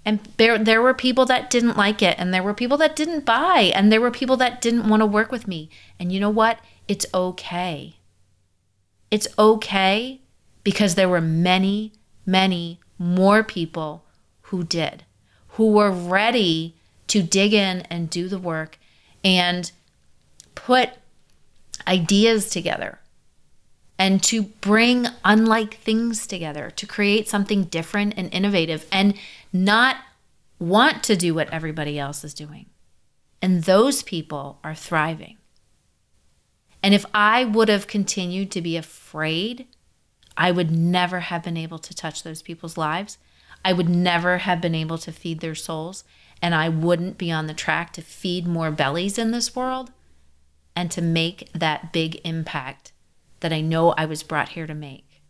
And 0.09 0.27
there, 0.37 0.57
there 0.57 0.81
were 0.81 0.95
people 0.95 1.27
that 1.27 1.51
didn't 1.51 1.77
like 1.77 2.01
it, 2.01 2.15
and 2.17 2.33
there 2.33 2.41
were 2.41 2.55
people 2.55 2.77
that 2.77 2.95
didn't 2.95 3.25
buy, 3.25 3.71
and 3.75 3.91
there 3.91 4.01
were 4.01 4.09
people 4.09 4.37
that 4.37 4.59
didn't 4.59 4.89
want 4.89 5.01
to 5.01 5.05
work 5.05 5.31
with 5.31 5.47
me. 5.47 5.69
And 5.99 6.11
you 6.11 6.19
know 6.19 6.31
what? 6.31 6.57
It's 6.87 7.05
okay. 7.13 7.97
It's 9.11 9.27
okay 9.37 10.21
because 10.63 10.95
there 10.95 11.07
were 11.07 11.21
many, 11.21 11.93
many 12.25 12.79
more 12.97 13.43
people 13.43 14.03
who 14.49 14.63
did, 14.63 15.03
who 15.49 15.73
were 15.73 15.91
ready 15.91 16.73
to 17.09 17.21
dig 17.21 17.53
in 17.53 17.81
and 17.81 18.09
do 18.09 18.27
the 18.27 18.39
work 18.39 18.79
and 19.23 19.71
put 20.55 20.89
ideas 21.87 22.49
together 22.49 22.97
and 23.99 24.23
to 24.23 24.41
bring 24.41 25.05
unlike 25.23 25.75
things 25.75 26.25
together 26.25 26.71
to 26.71 26.87
create 26.87 27.29
something 27.29 27.65
different 27.65 28.15
and 28.17 28.33
innovative 28.33 28.87
and 28.91 29.13
not 29.51 29.97
want 30.59 31.03
to 31.03 31.15
do 31.15 31.33
what 31.33 31.49
everybody 31.51 31.97
else 31.97 32.23
is 32.23 32.33
doing. 32.33 32.67
And 33.41 33.63
those 33.63 34.03
people 34.03 34.59
are 34.63 34.75
thriving. 34.75 35.37
And 36.83 36.93
if 36.93 37.05
I 37.13 37.45
would 37.45 37.69
have 37.69 37.87
continued 37.87 38.51
to 38.51 38.61
be 38.61 38.77
afraid, 38.77 39.67
I 40.37 40.51
would 40.51 40.71
never 40.71 41.21
have 41.21 41.43
been 41.43 41.57
able 41.57 41.79
to 41.79 41.95
touch 41.95 42.23
those 42.23 42.41
people's 42.41 42.77
lives. 42.77 43.17
I 43.63 43.73
would 43.73 43.89
never 43.89 44.39
have 44.39 44.61
been 44.61 44.75
able 44.75 44.97
to 44.99 45.11
feed 45.11 45.39
their 45.39 45.55
souls. 45.55 46.03
And 46.41 46.55
I 46.55 46.69
wouldn't 46.69 47.17
be 47.17 47.31
on 47.31 47.47
the 47.47 47.53
track 47.53 47.91
to 47.93 48.01
feed 48.01 48.47
more 48.47 48.71
bellies 48.71 49.17
in 49.17 49.31
this 49.31 49.55
world 49.55 49.91
and 50.75 50.89
to 50.91 51.01
make 51.01 51.51
that 51.53 51.91
big 51.91 52.21
impact 52.23 52.93
that 53.41 53.51
I 53.51 53.59
know 53.59 53.91
I 53.91 54.05
was 54.05 54.23
brought 54.23 54.49
here 54.49 54.67
to 54.67 54.73
make. 54.73 55.21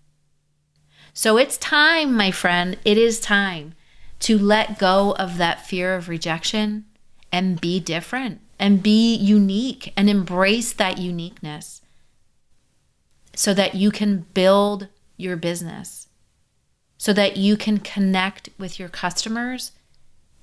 So 1.14 1.38
it's 1.38 1.58
time, 1.58 2.14
my 2.14 2.30
friend, 2.30 2.78
it 2.86 2.98
is 2.98 3.20
time 3.20 3.74
to 4.20 4.38
let 4.38 4.78
go 4.78 5.16
of 5.18 5.38
that 5.38 5.66
fear 5.66 5.96
of 5.96 6.10
rejection 6.10 6.86
and 7.32 7.62
be 7.62 7.80
different 7.80 8.42
and 8.60 8.84
be 8.84 9.16
unique 9.16 9.94
and 9.96 10.10
embrace 10.10 10.74
that 10.74 10.98
uniqueness 10.98 11.82
so 13.34 13.54
that 13.54 13.76
you 13.76 13.90
can 13.90 14.26
build 14.34 14.88
your 15.16 15.38
business, 15.38 16.08
so 16.98 17.14
that 17.14 17.38
you 17.38 17.56
can 17.56 17.78
connect 17.78 18.50
with 18.58 18.80
your 18.80 18.90
customers. 18.90 19.72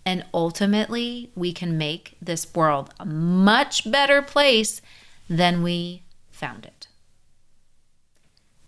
And 0.06 0.24
ultimately, 0.32 1.30
we 1.34 1.52
can 1.52 1.76
make 1.76 2.16
this 2.22 2.54
world 2.54 2.94
a 2.98 3.04
much 3.04 3.90
better 3.90 4.22
place 4.22 4.80
than 5.28 5.62
we 5.62 6.02
found 6.30 6.64
it. 6.64 6.86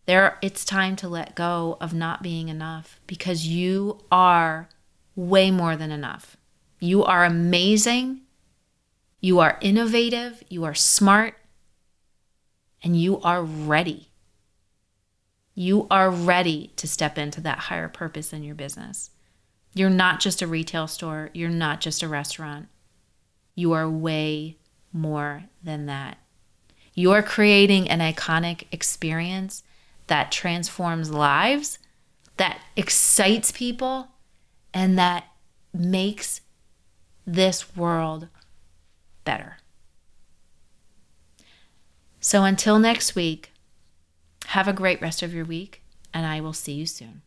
There, 0.07 0.39
it's 0.43 0.65
time 0.65 0.97
to 0.97 1.09
let 1.09 1.35
go 1.35 1.77
of 1.81 1.95
not 1.95 2.23
being 2.23 2.49
enough 2.49 2.99
because 3.07 3.47
you 3.47 4.01
are 4.11 4.69
way 5.19 5.51
more 5.51 5.75
than 5.75 5.91
enough. 5.91 6.37
You 6.79 7.03
are 7.03 7.25
amazing. 7.25 8.21
You 9.21 9.41
are 9.41 9.59
innovative. 9.61 10.45
You 10.49 10.63
are 10.63 10.75
smart. 10.75 11.35
And 12.85 12.95
you 12.95 13.21
are 13.23 13.43
ready. 13.43 14.11
You 15.57 15.89
are 15.91 16.09
ready 16.09 16.73
to 16.77 16.87
step 16.87 17.19
into 17.19 17.41
that 17.41 17.59
higher 17.59 17.89
purpose 17.89 18.33
in 18.33 18.45
your 18.45 18.55
business. 18.55 19.11
You're 19.75 19.91
not 19.91 20.21
just 20.21 20.41
a 20.41 20.47
retail 20.47 20.87
store. 20.87 21.31
You're 21.35 21.49
not 21.49 21.81
just 21.81 22.05
a 22.05 22.09
restaurant. 22.09 22.69
You 23.57 23.73
are 23.73 23.91
way 23.91 24.57
more 24.93 25.45
than 25.65 25.87
that. 25.87 26.19
You 26.95 27.11
are 27.11 27.25
creating 27.25 27.91
an 27.91 27.99
iconic 27.99 28.67
experience 28.71 29.65
that 30.07 30.31
transforms 30.31 31.11
lives, 31.11 31.81
that 32.37 32.61
excites 32.77 33.51
people, 33.51 34.13
and 34.73 34.99
that 34.99 35.25
makes 35.73 36.41
this 37.27 37.77
world 37.77 38.29
better. 39.25 39.59
So 42.21 42.45
until 42.45 42.79
next 42.79 43.15
week, 43.15 43.53
have 44.47 44.67
a 44.67 44.73
great 44.73 45.01
rest 45.01 45.23
of 45.23 45.35
your 45.35 45.45
week, 45.45 45.83
and 46.13 46.27
I 46.27 46.41
will 46.41 46.53
see 46.53 46.73
you 46.73 46.87
soon. 46.87 47.23